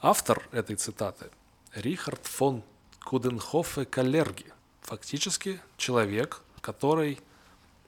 Автор 0.00 0.46
этой 0.52 0.76
цитаты– 0.76 1.30
Рихард 1.74 2.26
фон 2.26 2.62
Куденхофе 3.04 3.84
Каллерги, 3.84 4.52
фактически 4.82 5.60
человек, 5.76 6.42
который 6.60 7.18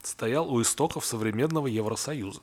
стоял 0.01 0.51
у 0.51 0.61
истоков 0.61 1.05
современного 1.05 1.67
Евросоюза. 1.67 2.41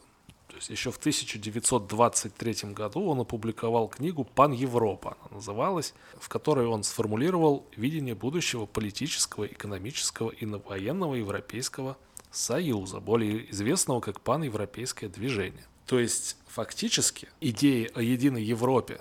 То 0.55 0.59
есть 0.59 0.71
еще 0.71 0.93
в 0.93 0.99
1923 0.99 2.73
году 2.75 3.07
он 3.09 3.19
опубликовал 3.19 3.88
книгу 3.88 4.23
«Пан 4.23 4.53
Европа», 4.53 5.17
она 5.23 5.38
называлась, 5.38 5.95
в 6.21 6.29
которой 6.29 6.69
он 6.69 6.85
сформулировал 6.85 7.67
видение 7.75 8.14
будущего 8.14 8.64
политического, 8.64 9.47
экономического 9.47 10.31
и 10.31 10.47
военного 10.47 11.17
Европейского 11.17 11.97
Союза, 12.31 13.01
более 13.01 13.51
известного 13.51 14.01
как 14.01 14.21
пан-европейское 14.21 15.11
движение. 15.11 15.64
То 15.87 15.99
есть 15.99 16.37
фактически 16.47 17.29
идеи 17.40 17.90
о 17.93 18.01
единой 18.01 18.45
Европе, 18.45 19.01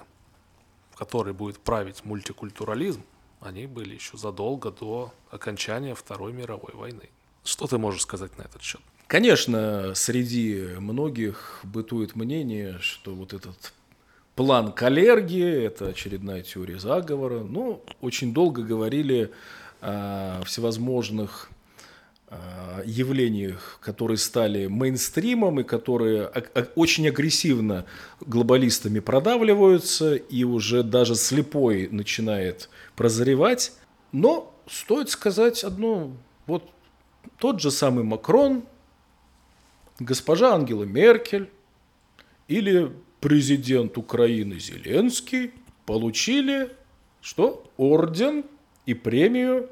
в 0.89 0.97
которой 0.97 1.35
будет 1.35 1.59
править 1.59 2.03
мультикультурализм, 2.03 3.03
они 3.41 3.67
были 3.67 3.93
еще 3.93 4.17
задолго 4.17 4.71
до 4.71 5.13
окончания 5.29 5.93
Второй 5.93 6.33
мировой 6.33 6.73
войны. 6.73 7.11
Что 7.43 7.67
ты 7.67 7.77
можешь 7.77 8.01
сказать 8.01 8.35
на 8.39 8.41
этот 8.41 8.63
счет? 8.63 8.81
Конечно, 9.07 9.93
среди 9.95 10.61
многих 10.79 11.59
бытует 11.63 12.15
мнение, 12.15 12.77
что 12.79 13.13
вот 13.13 13.33
этот 13.33 13.73
план 14.35 14.71
Калерги– 14.71 15.43
это 15.65 15.89
очередная 15.89 16.41
теория 16.41 16.79
заговора. 16.79 17.39
Но 17.39 17.45
ну, 17.49 17.83
очень 18.01 18.33
долго 18.33 18.63
говорили 18.63 19.31
о 19.81 20.41
всевозможных 20.45 21.49
явлениях, 22.85 23.79
которые 23.81 24.17
стали 24.17 24.67
мейнстримом 24.67 25.59
и 25.59 25.63
которые 25.63 26.31
очень 26.75 27.07
агрессивно 27.07 27.85
глобалистами 28.21 28.99
продавливаются 28.99 30.15
и 30.15 30.43
уже 30.43 30.83
даже 30.83 31.15
слепой 31.15 31.87
начинает 31.91 32.69
прозревать. 32.95 33.73
Но 34.11 34.53
стоит 34.67 35.09
сказать 35.09 35.63
одно, 35.63 36.11
вот 36.47 36.63
тот 37.37 37.61
же 37.61 37.71
самый 37.71 38.03
Макрон 38.03 38.63
госпожа 39.99 40.53
Ангела 40.53 40.83
Меркель 40.83 41.49
или 42.47 42.91
президент 43.19 43.97
Украины 43.97 44.59
Зеленский 44.59 45.51
получили 45.85 46.71
что? 47.21 47.63
Орден 47.77 48.45
и 48.85 48.93
премию 48.93 49.69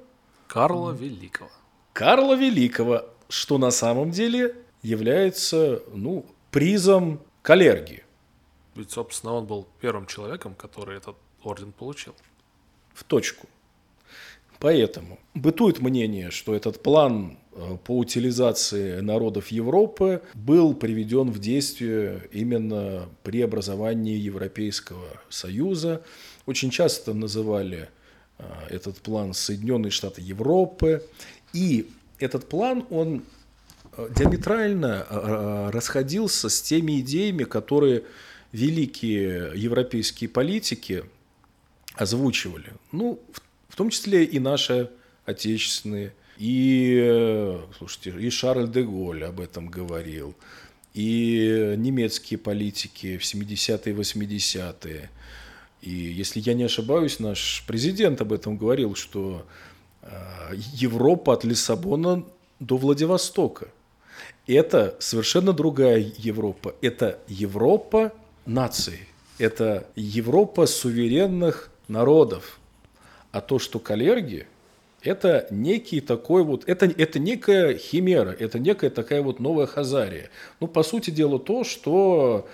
Карла 0.48 0.92
Великого. 0.92 1.52
Карла 1.94 2.36
Великого, 2.36 3.10
что 3.28 3.58
на 3.58 3.72
самом 3.72 4.12
деле 4.12 4.56
является 4.82 5.84
ну, 5.94 6.26
призом 6.50 7.22
каллергии. 7.42 8.04
Ведь, 8.76 8.92
собственно, 8.92 9.34
он 9.34 9.46
был 9.46 9.68
первым 9.82 10.06
человеком, 10.06 10.56
который 10.56 10.96
этот 10.98 11.18
орден 11.44 11.74
получил. 11.74 12.16
В 12.94 13.04
точку. 13.04 13.48
Поэтому 14.62 15.18
бытует 15.34 15.80
мнение, 15.80 16.30
что 16.30 16.54
этот 16.54 16.84
план 16.84 17.40
э, 17.52 17.78
по 17.84 17.98
утилизации 17.98 19.00
народов 19.00 19.48
Европы 19.48 20.22
был 20.36 20.76
приведен 20.76 21.32
в 21.32 21.40
действие 21.40 22.30
именно 22.32 23.10
при 23.24 23.42
образовании 23.42 24.16
Европейского 24.16 25.08
Союза. 25.30 26.04
Очень 26.46 26.70
часто 26.70 27.16
называли 27.16 27.90
э, 28.38 28.44
этот 28.70 28.98
план 28.98 29.34
Соединенные 29.34 29.90
Штаты 29.90 30.22
Европы. 30.22 31.04
И 31.54 31.90
этот 32.20 32.48
план, 32.48 32.86
он 32.92 33.24
э, 33.98 34.10
диаметрально 34.16 35.72
расходился 35.74 36.50
с 36.50 36.62
теми 36.62 37.00
идеями, 37.00 37.46
которые 37.46 38.04
великие 38.52 39.54
европейские 39.56 40.30
политики 40.30 41.04
озвучивали. 41.96 42.74
Ну, 42.92 43.20
в 43.34 43.42
в 43.72 43.76
том 43.76 43.90
числе 43.90 44.26
и 44.26 44.38
наши 44.38 44.90
отечественные. 45.26 46.14
И, 46.38 47.58
слушайте, 47.78 48.10
и 48.20 48.30
Шарль 48.30 48.68
де 48.68 48.84
Голль 48.84 49.24
об 49.24 49.40
этом 49.40 49.70
говорил, 49.70 50.36
и 50.94 51.76
немецкие 51.78 52.38
политики 52.38 53.18
в 53.18 53.22
70-е, 53.22 53.96
80-е. 53.96 55.10
И 55.82 55.90
если 55.90 56.42
я 56.42 56.54
не 56.54 56.64
ошибаюсь, 56.64 57.20
наш 57.20 57.64
президент 57.66 58.20
об 58.22 58.34
этом 58.34 58.58
говорил, 58.58 58.96
что 58.96 59.46
а, 60.02 60.52
Европа 60.74 61.34
от 61.34 61.44
Лиссабона 61.46 62.26
до 62.60 62.78
Владивостока. 62.78 63.68
Это 64.48 64.98
совершенно 65.00 65.54
другая 65.54 66.12
Европа. 66.18 66.76
Это 66.82 67.20
Европа 67.28 68.12
наций. 68.46 69.08
Это 69.38 69.88
Европа 69.96 70.66
суверенных 70.66 71.72
народов. 71.88 72.60
А 73.32 73.42
то, 73.42 73.60
что 73.60 73.80
каллерги, 73.80 74.48
это 75.04 75.48
некий 75.50 76.00
такой 76.02 76.44
вот, 76.44 76.64
это, 76.68 76.86
это 76.86 77.20
некая 77.20 77.78
химера, 77.78 78.36
это 78.38 78.60
некая 78.60 78.90
такая 78.90 79.22
вот 79.22 79.40
новая 79.40 79.66
хазария. 79.66 80.30
Ну, 80.60 80.68
по 80.68 80.84
сути 80.84 81.10
дела, 81.10 81.40
то, 81.40 81.64
что 81.64 82.48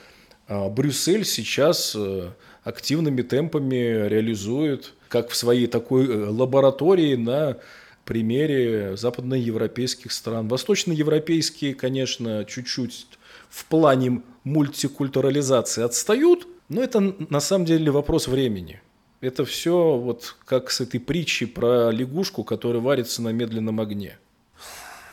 э, 0.47 0.69
Брюссель 0.69 1.25
сейчас 1.25 1.95
э, 1.95 2.29
активными 2.63 3.21
темпами 3.21 4.07
реализует, 4.07 4.93
как 5.09 5.29
в 5.29 5.35
своей 5.35 5.67
такой 5.67 6.05
э, 6.05 6.29
лаборатории 6.29 7.15
на 7.15 7.57
примере 8.05 8.95
западноевропейских 8.95 10.13
стран. 10.13 10.47
Восточноевропейские, 10.47 11.75
конечно, 11.75 12.45
чуть-чуть 12.45 13.07
в 13.49 13.65
плане 13.65 14.21
мультикультурализации 14.45 15.83
отстают, 15.83 16.47
но 16.69 16.81
это 16.81 17.13
на 17.29 17.41
самом 17.41 17.65
деле 17.65 17.91
вопрос 17.91 18.27
времени. 18.27 18.81
Это 19.19 19.45
все 19.45 19.97
вот 19.97 20.35
как 20.45 20.69
с 20.69 20.81
этой 20.81 20.99
притчей 20.99 21.47
про 21.47 21.89
лягушку, 21.91 22.43
которая 22.43 22.81
варится 22.81 23.21
на 23.21 23.29
медленном 23.29 23.79
огне. 23.79 24.19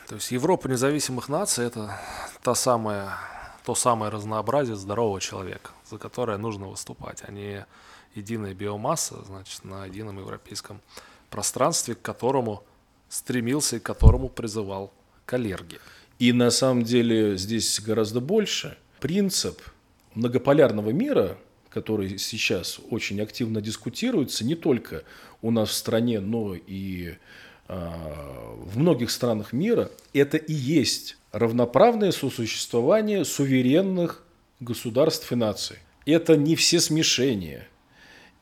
То 0.07 0.15
есть 0.15 0.31
Европа 0.31 0.67
независимых 0.67 1.29
наций– 1.29 1.65
это 1.67 1.99
та 2.43 2.53
самая, 2.53 3.17
то 3.65 3.73
самое 3.73 4.11
разнообразие 4.11 4.75
здорового 4.75 5.19
человека, 5.19 5.71
за 5.89 5.97
которое 5.97 6.37
нужно 6.37 6.67
выступать, 6.67 7.23
а 7.27 7.31
не 7.31 7.65
единая 8.13 8.53
биомасса, 8.53 9.23
значит, 9.25 9.63
на 9.63 9.85
едином 9.85 10.19
европейском 10.19 10.81
пространстве, 11.31 11.95
к 11.95 12.01
которому 12.03 12.63
стремился 13.09 13.77
и 13.77 13.79
к 13.79 13.83
которому 13.83 14.29
призывал 14.29 14.93
Калерги. 15.25 15.79
И 16.19 16.31
на 16.31 16.51
самом 16.51 16.83
деле 16.83 17.37
здесь 17.37 17.79
гораздо 17.79 18.21
больше. 18.21 18.77
Принцип 18.99 19.59
многополярного 20.13 20.91
мира, 20.91 21.37
который 21.75 22.17
сейчас 22.19 22.79
очень 22.89 23.19
активно 23.19 23.59
дискутируется 23.59 24.45
не 24.45 24.55
только 24.55 25.03
у 25.41 25.51
нас 25.51 25.69
в 25.69 25.73
стране, 25.73 26.21
но 26.21 26.55
и 26.55 27.15
а, 27.67 28.55
в 28.63 28.79
многих 28.79 29.11
странах 29.11 29.51
мира, 29.51 29.91
это 30.13 30.37
и 30.37 30.53
есть 30.53 31.17
равноправное 31.33 32.13
сосуществование 32.13 33.25
суверенных 33.25 34.23
государств 34.61 35.29
и 35.33 35.35
наций. 35.35 35.79
это 36.05 36.37
не 36.37 36.55
все 36.55 36.79
смешения, 36.79 37.67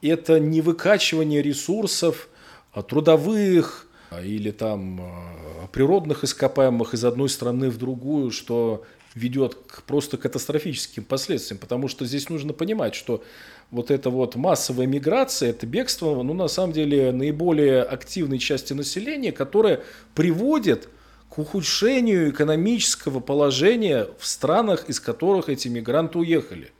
это 0.03 0.39
не 0.39 0.61
выкачивание 0.61 1.41
ресурсов 1.41 2.29
а, 2.71 2.83
трудовых 2.83 3.87
а, 4.11 4.21
или 4.21 4.51
там 4.51 5.01
природных 5.71 6.23
ископаемых 6.23 6.93
из 6.93 7.03
одной 7.03 7.29
страны 7.29 7.71
в 7.71 7.79
другую, 7.79 8.29
что 8.29 8.85
ведет 9.15 9.55
к 9.55 9.83
просто 9.83 10.17
катастрофическим 10.17 11.03
последствиям, 11.03 11.59
потому 11.59 11.87
что 11.87 12.05
здесь 12.05 12.29
нужно 12.29 12.53
понимать, 12.53 12.95
что 12.95 13.23
вот 13.71 13.91
эта 13.91 14.09
вот 14.09 14.35
массовая 14.35 14.87
миграция, 14.87 15.49
это 15.49 15.65
бегство, 15.67 16.21
ну, 16.23 16.33
на 16.33 16.47
самом 16.47 16.73
деле, 16.73 17.11
наиболее 17.11 17.83
активной 17.83 18.39
части 18.39 18.73
населения, 18.73 19.31
которая 19.31 19.81
приводит 20.15 20.89
к 21.29 21.39
ухудшению 21.39 22.29
экономического 22.29 23.19
положения 23.19 24.07
в 24.19 24.25
странах, 24.27 24.89
из 24.89 24.99
которых 24.99 25.49
эти 25.49 25.67
мигранты 25.67 26.19
уехали. 26.19 26.71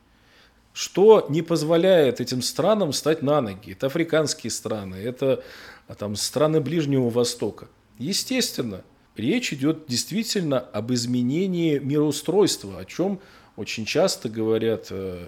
Что 0.74 1.26
не 1.30 1.42
позволяет 1.42 2.20
этим 2.20 2.42
странам 2.42 2.94
стать 2.94 3.22
на 3.22 3.42
ноги. 3.42 3.74
Это 3.74 3.88
африканские 3.88 4.50
страны, 4.52 4.96
это 4.96 5.44
а 5.88 5.96
там, 5.96 6.16
страны 6.16 6.62
Ближнего 6.62 7.10
Востока. 7.10 7.68
Естественно, 8.00 8.84
речь 9.16 9.53
идет 9.53 9.86
действительно 9.88 10.59
об 10.59 10.91
изменении 10.93 11.80
мироустройства, 11.80 12.80
о 12.80 12.86
чем 12.86 13.20
очень 13.55 13.86
часто 13.86 14.30
говорят 14.30 14.88
э, 14.89 15.28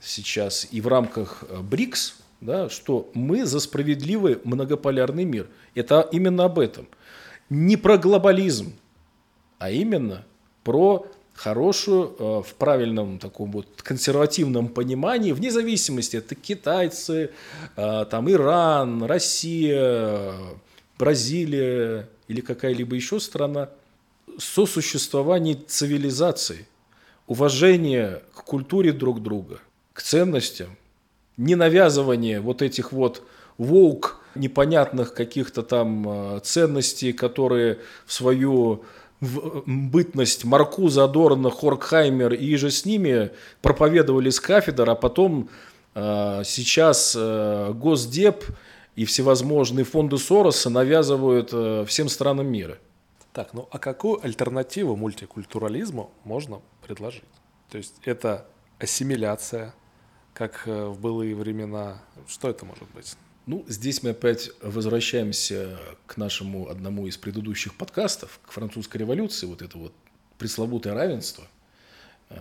сейчас 0.00 0.68
и 0.70 0.80
в 0.80 0.88
рамках 0.88 1.44
э, 1.48 1.60
БРИКС, 1.60 2.16
да, 2.40 2.68
что 2.68 3.10
мы 3.14 3.44
за 3.44 3.60
справедливый 3.60 4.38
многополярный 4.44 5.24
мир. 5.24 5.48
Это 5.74 6.08
именно 6.12 6.44
об 6.44 6.58
этом. 6.58 6.86
Не 7.50 7.76
про 7.76 7.98
глобализм, 7.98 8.72
а 9.58 9.70
именно 9.70 10.24
про 10.64 11.06
хорошую, 11.34 12.14
э, 12.18 12.42
в 12.46 12.54
правильном 12.54 13.18
таком 13.18 13.52
вот 13.52 13.82
консервативном 13.82 14.68
понимании, 14.68 15.32
вне 15.32 15.50
зависимости, 15.50 16.16
это 16.16 16.34
китайцы, 16.34 17.30
там 17.76 18.30
Иран, 18.30 19.04
Россия, 19.04 20.34
Бразилия 20.98 22.08
или 22.28 22.40
какая-либо 22.40 22.94
еще 22.94 23.20
страна, 23.20 23.70
сосуществование 24.38 25.56
цивилизаций, 25.66 26.66
уважение 27.26 28.22
к 28.34 28.44
культуре 28.44 28.92
друг 28.92 29.22
друга, 29.22 29.60
к 29.92 30.02
ценностям, 30.02 30.76
не 31.36 31.54
навязывание 31.54 32.40
вот 32.40 32.62
этих 32.62 32.92
вот 32.92 33.22
волк 33.56 34.20
непонятных 34.34 35.14
каких-то 35.14 35.62
там 35.62 36.08
э, 36.08 36.40
ценностей, 36.44 37.12
которые 37.12 37.78
в 38.06 38.12
свою 38.12 38.84
в 39.20 39.64
бытность 39.66 40.44
Маркуза, 40.44 41.04
Адорна, 41.04 41.50
Хоркхаймер 41.50 42.34
и 42.34 42.56
же 42.56 42.70
с 42.70 42.84
ними 42.84 43.30
проповедовали 43.62 44.30
с 44.30 44.38
кафедр, 44.38 44.88
а 44.90 44.94
потом 44.94 45.48
э, 45.94 46.42
сейчас 46.44 47.16
э, 47.18 47.72
Госдеп 47.74 48.44
и 48.98 49.04
всевозможные 49.04 49.84
фонды 49.84 50.18
Сороса 50.18 50.70
навязывают 50.70 51.50
э, 51.52 51.84
всем 51.86 52.08
странам 52.08 52.48
мира. 52.48 52.78
Так, 53.32 53.54
ну 53.54 53.68
а 53.70 53.78
какую 53.78 54.20
альтернативу 54.24 54.96
мультикультурализму 54.96 56.10
можно 56.24 56.60
предложить? 56.82 57.22
То 57.70 57.78
есть 57.78 57.94
это 58.04 58.48
ассимиляция, 58.80 59.72
как 60.34 60.62
э, 60.66 60.86
в 60.86 60.98
былые 60.98 61.36
времена. 61.36 62.02
Что 62.26 62.50
это 62.50 62.64
может 62.64 62.90
быть? 62.90 63.14
Ну, 63.46 63.64
здесь 63.68 64.02
мы 64.02 64.10
опять 64.10 64.50
возвращаемся 64.62 65.78
к 66.06 66.16
нашему 66.16 66.68
одному 66.68 67.06
из 67.06 67.16
предыдущих 67.16 67.76
подкастов, 67.76 68.40
к 68.44 68.50
французской 68.50 68.96
революции, 68.96 69.46
вот 69.46 69.62
это 69.62 69.78
вот 69.78 69.92
пресловутое 70.38 70.94
равенство, 70.94 71.44
э, 72.30 72.36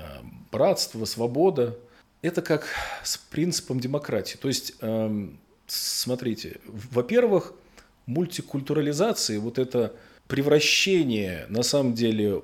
братство, 0.51 1.05
свобода. 1.05 1.78
Это 2.24 2.41
как 2.41 2.66
с 3.03 3.16
принципом 3.18 3.80
демократии. 3.80 4.38
То 4.38 4.47
есть, 4.47 4.74
эм, 4.82 5.39
смотрите, 5.68 6.59
во-первых, 6.65 7.53
мультикультурализация, 8.05 9.39
вот 9.39 9.59
это 9.59 9.93
превращение, 10.28 11.45
на 11.49 11.63
самом 11.63 11.93
деле, 11.93 12.41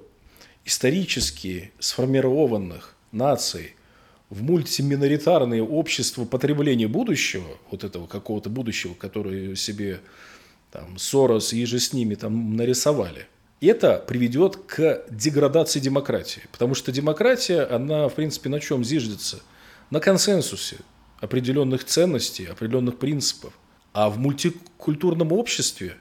исторически 0.65 1.71
сформированных 1.80 2.95
наций– 3.11 3.76
в 4.34 4.41
мультиминоритарные 4.41 5.63
общества 5.63 6.26
потребления 6.26 6.88
будущего, 6.88 7.47
вот 7.69 7.84
этого 7.84 8.07
какого-то 8.07 8.49
будущего, 8.49 8.95
которое 8.95 9.55
себе 9.55 10.01
там, 10.71 10.97
Сорос 10.97 11.53
и 11.53 11.63
же 11.65 11.80
с 11.80 11.93
ними 11.93 12.15
там 12.15 12.55
нарисовали, 12.55 13.28
это 13.61 14.03
приведет 14.07 14.55
к 14.55 15.05
деградации 15.09 15.80
демократии. 15.80 16.41
Потому 16.51 16.74
что 16.74 16.91
демократия, 16.91 17.61
она, 17.61 18.09
в 18.09 18.15
принципе, 18.15 18.49
на 18.49 18.59
чем 18.59 18.84
зиждется? 18.84 19.39
На 19.91 19.99
консенсусе 19.99 20.78
определенных 21.24 21.86
ценностей, 21.86 22.45
определенных 22.45 22.99
принципов. 22.99 23.53
А 23.93 24.09
в 24.09 24.17
мультикультурном 24.17 25.32
обществе 25.32 25.95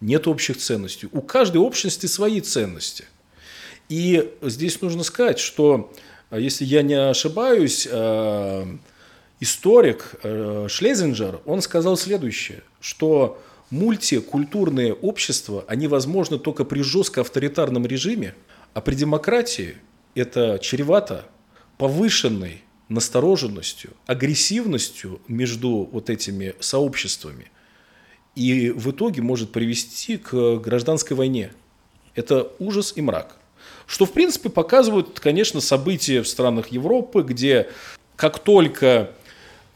нет 0.00 0.26
общих 0.26 0.56
ценностей. 0.56 1.08
У 1.12 1.20
каждой 1.20 1.58
общности 1.58 2.06
свои 2.06 2.40
ценности. 2.40 3.04
И 3.88 4.32
здесь 4.42 4.82
нужно 4.82 5.04
сказать, 5.04 5.38
что 5.38 5.92
а 6.30 6.40
если 6.40 6.64
я 6.64 6.82
не 6.82 6.94
ошибаюсь, 6.94 7.86
э, 7.88 8.76
историк 9.38 10.16
э, 10.24 10.66
Шлезинджер, 10.68 11.40
он 11.44 11.62
сказал 11.62 11.96
следующее, 11.96 12.64
что 12.80 13.40
мультикультурные 13.70 14.92
общества, 14.92 15.64
они 15.68 15.86
возможны 15.86 16.40
только 16.40 16.64
при 16.64 16.82
жестко 16.82 17.20
авторитарном 17.20 17.86
режиме, 17.86 18.34
а 18.72 18.80
при 18.80 18.96
демократии 18.96 19.76
это 20.16 20.58
чревато 20.60 21.26
повышенной 21.78 22.63
настороженностью, 22.88 23.92
агрессивностью 24.06 25.20
между 25.28 25.88
вот 25.90 26.10
этими 26.10 26.54
сообществами. 26.60 27.50
И 28.34 28.70
в 28.70 28.90
итоге 28.90 29.22
может 29.22 29.52
привести 29.52 30.18
к 30.18 30.56
гражданской 30.56 31.16
войне. 31.16 31.52
Это 32.14 32.50
ужас 32.58 32.92
и 32.96 33.02
мрак. 33.02 33.36
Что, 33.86 34.06
в 34.06 34.12
принципе, 34.12 34.48
показывают, 34.48 35.20
конечно, 35.20 35.60
события 35.60 36.22
в 36.22 36.28
странах 36.28 36.68
Европы, 36.68 37.22
где 37.22 37.68
как 38.16 38.38
только 38.38 39.10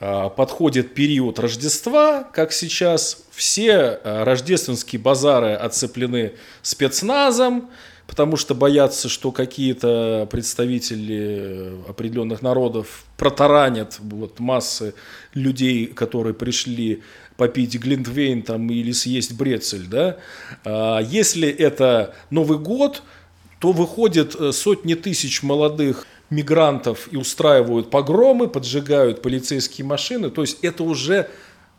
а, 0.00 0.28
подходит 0.28 0.94
период 0.94 1.38
Рождества, 1.38 2.24
как 2.32 2.52
сейчас, 2.52 3.24
все 3.30 3.72
а, 3.74 4.24
рождественские 4.24 5.00
базары 5.00 5.54
отцеплены 5.54 6.34
спецназом, 6.62 7.70
потому 8.08 8.36
что 8.36 8.56
боятся, 8.56 9.08
что 9.08 9.30
какие-то 9.30 10.26
представители 10.28 11.74
определенных 11.88 12.42
народов 12.42 13.04
протаранят 13.16 14.00
вот, 14.00 14.40
массы 14.40 14.94
людей, 15.34 15.86
которые 15.86 16.34
пришли 16.34 17.04
попить 17.36 17.76
глинтвейн 17.78 18.42
там, 18.42 18.68
или 18.68 18.90
съесть 18.90 19.36
брецель. 19.36 19.86
Да? 19.86 20.16
А 20.64 20.98
если 20.98 21.48
это 21.48 22.16
Новый 22.30 22.58
год– 22.58 23.04
то 23.58 23.72
выходят 23.72 24.34
э, 24.34 24.52
сотни 24.52 24.94
тысяч 24.94 25.42
молодых 25.42 26.06
мигрантов 26.30 27.08
и 27.10 27.16
устраивают 27.16 27.90
погромы, 27.90 28.48
поджигают 28.48 29.22
полицейские 29.22 29.86
машины. 29.86 30.30
То 30.30 30.42
есть 30.42 30.58
это 30.62 30.84
уже, 30.84 31.28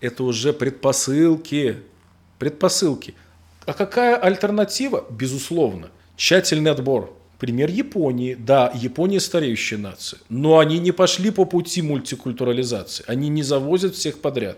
это 0.01 0.23
уже 0.23 0.53
предпосылки. 0.53 1.77
Предпосылки. 2.38 3.15
А 3.65 3.73
какая 3.73 4.15
альтернатива? 4.15 5.05
Безусловно. 5.09 5.89
Тщательный 6.20 6.72
отбор. 6.72 7.15
Пример 7.39 7.70
Японии. 7.70 8.36
Да, 8.38 8.74
Япония 8.76 9.22
стареющая 9.22 9.78
нация. 9.78 10.20
Но 10.28 10.59
они 10.59 10.78
не 10.78 10.91
пошли 10.91 11.32
по 11.32 11.45
пути 11.45 11.82
мультикультурализации. 11.82 13.05
Они 13.07 13.30
не 13.30 13.41
завозят 13.41 13.95
всех 13.95 14.20
подряд. 14.20 14.57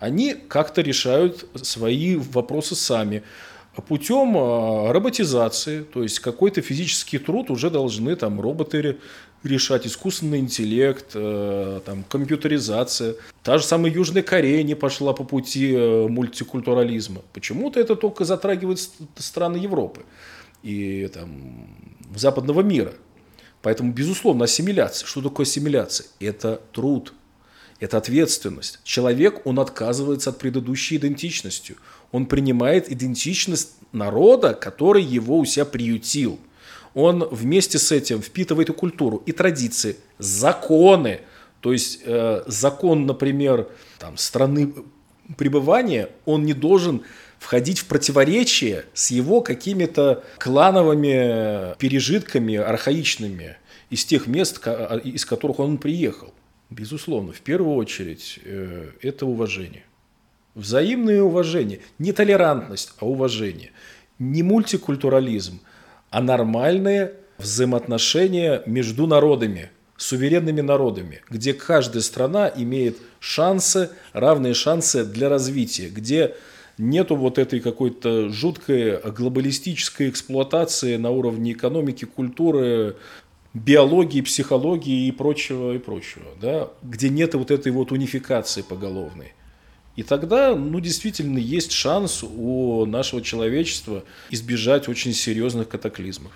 Они 0.00 0.34
как-то 0.34 0.82
решают 0.82 1.46
свои 1.54 2.16
вопросы 2.16 2.74
сами 2.74 3.22
путем 3.88 4.36
а, 4.36 4.92
роботизации, 4.92 5.82
то 5.82 6.02
есть 6.02 6.20
какой-то 6.20 6.60
физический 6.60 7.16
труд 7.16 7.50
уже 7.50 7.70
должны 7.70 8.14
там 8.14 8.38
роботы 8.38 8.98
решать, 9.42 9.86
искусственный 9.86 10.40
интеллект, 10.40 11.12
э, 11.14 11.80
там, 11.86 12.04
компьютеризация. 12.04 13.14
Та 13.42 13.56
же 13.56 13.64
самая 13.64 13.90
Южная 13.90 14.22
Корея 14.22 14.62
не 14.62 14.74
пошла 14.74 15.14
по 15.14 15.24
пути 15.24 15.72
э, 15.74 16.06
мультикультурализма. 16.06 17.22
Почему-то 17.32 17.80
это 17.80 17.96
только 17.96 18.26
затрагивает 18.26 18.78
страны 19.16 19.56
Европы 19.56 20.02
и 20.62 21.08
там, 21.12 21.68
западного 22.14 22.60
мира. 22.62 22.94
Поэтому, 23.62 23.92
безусловно, 23.92 24.44
ассимиляция. 24.44 25.06
Что 25.06 25.22
такое 25.22 25.46
ассимиляция? 25.46 26.06
Это 26.20 26.60
труд, 26.72 27.14
это 27.78 27.98
ответственность. 27.98 28.80
Человек, 28.82 29.46
он 29.46 29.60
отказывается 29.60 30.30
от 30.30 30.38
предыдущей 30.38 30.96
идентичности 30.96 31.76
он 32.12 32.26
принимает 32.26 32.92
идентичность 32.92 33.72
народа, 33.90 34.54
который 34.54 35.02
его 35.02 35.38
у 35.38 35.44
себя 35.44 35.64
приютил. 35.64 36.38
Он 36.94 37.26
вместе 37.30 37.78
с 37.78 37.90
этим 37.90 38.20
впитывает 38.20 38.68
и 38.68 38.72
культуру, 38.72 39.22
и 39.24 39.32
традиции, 39.32 39.96
законы. 40.18 41.22
То 41.60 41.72
есть 41.72 42.00
э, 42.04 42.42
закон, 42.46 43.06
например, 43.06 43.68
там, 43.98 44.18
страны 44.18 44.74
пребывания, 45.36 46.08
он 46.24 46.44
не 46.44 46.52
должен 46.52 47.02
входить 47.38 47.80
в 47.80 47.86
противоречие 47.86 48.84
с 48.94 49.10
его 49.10 49.40
какими-то 49.40 50.22
клановыми 50.38 51.76
пережитками 51.78 52.56
архаичными 52.56 53.56
из 53.90 54.04
тех 54.04 54.26
мест, 54.26 54.64
из 55.04 55.24
которых 55.24 55.58
он 55.58 55.78
приехал. 55.78 56.32
Безусловно, 56.70 57.32
в 57.32 57.40
первую 57.40 57.76
очередь 57.76 58.38
э, 58.44 58.92
это 59.02 59.26
уважение. 59.26 59.84
Взаимное 60.54 61.22
уважение. 61.22 61.80
Не 61.98 62.12
толерантность, 62.12 62.94
а 62.98 63.06
уважение. 63.06 63.72
Не 64.18 64.42
мультикультурализм, 64.42 65.60
а 66.10 66.22
нормальные 66.22 67.12
взаимоотношения 67.38 68.62
между 68.66 69.06
народами, 69.06 69.70
суверенными 70.02 70.60
народами, 70.60 71.22
где 71.30 71.54
каждая 71.54 72.02
страна 72.02 72.52
имеет 72.54 72.98
шансы, 73.20 73.90
равные 74.12 74.54
шансы 74.54 75.04
для 75.04 75.28
развития, 75.28 75.88
где 75.88 76.34
нету 76.76 77.16
вот 77.16 77.38
этой 77.38 77.60
какой-то 77.60 78.28
жуткой 78.28 78.98
глобалистической 79.00 80.08
эксплуатации 80.10 80.96
на 80.96 81.10
уровне 81.10 81.52
экономики, 81.52 82.04
культуры, 82.04 82.96
биологии, 83.54 84.22
психологии 84.22 85.06
и 85.06 85.12
прочего, 85.12 85.74
и 85.74 85.78
прочего, 85.78 86.26
да, 86.40 86.70
где 86.82 87.08
нет 87.08 87.34
вот 87.34 87.50
этой 87.50 87.70
вот 87.70 87.92
унификации 87.92 88.62
поголовной. 88.62 89.34
И 89.94 90.02
тогда, 90.02 90.56
ну, 90.56 90.80
действительно, 90.80 91.38
есть 91.38 91.70
шанс 91.70 92.24
у 92.24 92.86
нашего 92.86 93.20
человечества 93.20 94.04
избежать 94.30 94.88
очень 94.88 95.12
серьезных 95.12 95.68
катаклизмов. 95.68 96.32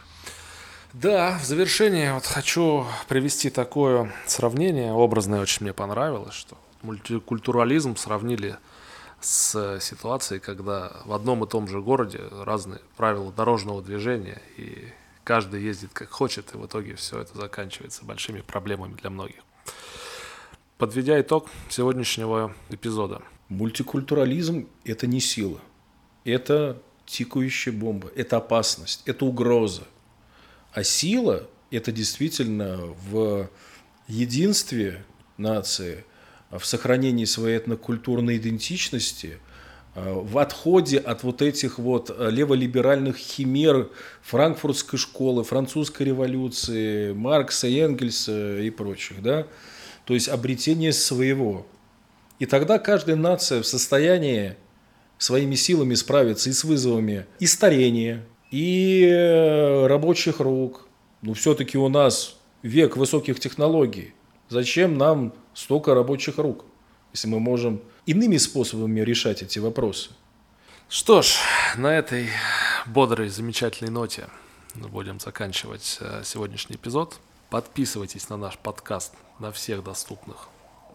Да, 0.92 1.38
в 1.38 1.44
завершение 1.44 2.14
вот 2.14 2.24
хочу 2.24 2.86
привести 3.08 3.50
такое 3.50 4.12
сравнение, 4.26 4.92
образное 4.92 5.40
очень 5.40 5.64
мне 5.64 5.72
понравилось, 5.72 6.34
что 6.34 6.56
мультикультурализм 6.82 7.96
сравнили 7.96 8.56
с 9.20 9.78
ситуацией, 9.80 10.40
когда 10.40 10.92
в 11.04 11.12
одном 11.12 11.44
и 11.44 11.48
том 11.48 11.68
же 11.68 11.80
городе 11.80 12.22
разные 12.44 12.80
правила 12.96 13.32
дорожного 13.32 13.82
движения, 13.82 14.40
и 14.56 14.88
каждый 15.24 15.62
ездит 15.62 15.90
как 15.92 16.10
хочет, 16.10 16.54
и 16.54 16.58
в 16.58 16.66
итоге 16.66 16.94
все 16.94 17.20
это 17.20 17.36
заканчивается 17.36 18.04
большими 18.04 18.40
проблемами 18.40 18.94
для 18.94 19.10
многих. 19.10 19.42
Подведя 20.78 21.20
итог 21.20 21.48
сегодняшнего 21.68 22.54
эпизода– 22.70 23.22
Мультикультурализм– 23.48 24.66
это 24.84 25.06
не 25.06 25.20
сила, 25.20 25.60
это 26.24 26.82
тикающая 27.04 27.72
бомба, 27.72 28.10
это 28.16 28.38
опасность, 28.38 29.02
это 29.06 29.24
угроза. 29.24 29.84
А 30.76 30.84
сила– 30.84 31.48
это 31.70 31.90
действительно 31.90 32.94
в 33.10 33.48
единстве 34.08 35.06
нации, 35.38 36.04
в 36.50 36.66
сохранении 36.66 37.24
своей 37.24 37.56
этнокультурной 37.56 38.36
идентичности, 38.36 39.38
в 39.94 40.36
отходе 40.36 40.98
от 40.98 41.22
вот 41.22 41.40
этих 41.40 41.78
вот 41.78 42.14
леволиберальных 42.18 43.16
химер 43.16 43.90
франкфуртской 44.20 44.98
школы, 44.98 45.44
французской 45.44 46.08
революции, 46.08 47.14
Маркса, 47.14 47.68
Энгельса 47.68 48.60
и 48.60 48.68
прочих, 48.68 49.22
да, 49.22 49.46
то 50.04 50.12
есть 50.12 50.28
обретение 50.28 50.92
своего. 50.92 51.66
И 52.38 52.44
тогда 52.44 52.78
каждая 52.78 53.16
нация 53.16 53.62
в 53.62 53.66
состоянии 53.66 54.56
своими 55.16 55.54
силами 55.54 55.94
справиться 55.94 56.50
и 56.50 56.52
с 56.52 56.64
вызовами 56.64 57.24
и 57.38 57.46
старения, 57.46 58.26
и 58.50 59.04
э, 59.04 59.86
рабочих 59.86 60.40
рук. 60.40 60.86
Ну, 61.22 61.34
все-таки 61.34 61.78
у 61.78 61.88
нас 61.88 62.36
век 62.62 62.96
высоких 62.96 63.40
технологий. 63.40 64.14
Зачем 64.48 64.96
нам 64.96 65.32
столько 65.54 65.94
рабочих 65.94 66.38
рук, 66.38 66.64
если 67.12 67.28
мы 67.28 67.40
можем 67.40 67.80
иными 68.06 68.36
способами 68.36 69.00
решать 69.00 69.42
эти 69.42 69.58
вопросы? 69.58 70.10
Что 70.88 71.22
ж, 71.22 71.36
на 71.76 71.98
этой 71.98 72.28
бодрой, 72.86 73.28
замечательной 73.28 73.90
ноте 73.90 74.28
будем 74.74 75.18
заканчивать 75.18 75.98
э, 76.00 76.22
сегодняшний 76.24 76.76
эпизод. 76.76 77.18
Подписывайтесь 77.50 78.28
на 78.28 78.36
наш 78.36 78.58
подкаст 78.58 79.14
на 79.38 79.50
всех 79.50 79.82
доступных 79.82 80.48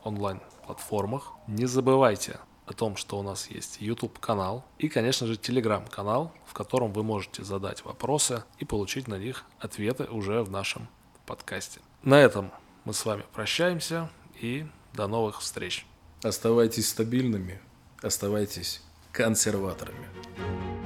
онлайн 0.04 0.40
платформах. 0.66 1.34
Не 1.48 1.66
забывайте 1.66 2.40
о 2.72 2.74
том, 2.74 2.96
что 2.96 3.20
у 3.20 3.24
нас 3.24 3.50
есть 3.50 3.78
YouTube-канал 3.80 4.66
и, 4.80 4.90
конечно 4.90 5.28
же, 5.28 5.34
Telegram-канал, 5.34 6.34
в 6.46 6.54
котором 6.54 6.92
вы 6.92 7.04
можете 7.04 7.44
задать 7.44 7.86
вопросы 7.86 8.44
и 8.60 8.66
получить 8.66 9.08
на 9.08 9.16
них 9.16 9.46
ответы 9.60 10.06
уже 10.06 10.42
в 10.44 10.50
нашем 10.50 10.90
подкасте. 11.26 11.80
На 12.04 12.20
этом 12.20 12.52
мы 12.84 12.94
с 12.94 13.06
вами 13.06 13.24
прощаемся 13.34 14.10
и 14.40 14.66
до 14.94 15.08
новых 15.08 15.42
встреч. 15.42 15.86
Оставайтесь 16.24 16.90
стабильными, 16.90 17.62
оставайтесь 18.02 18.82
консерваторами. 19.12 20.81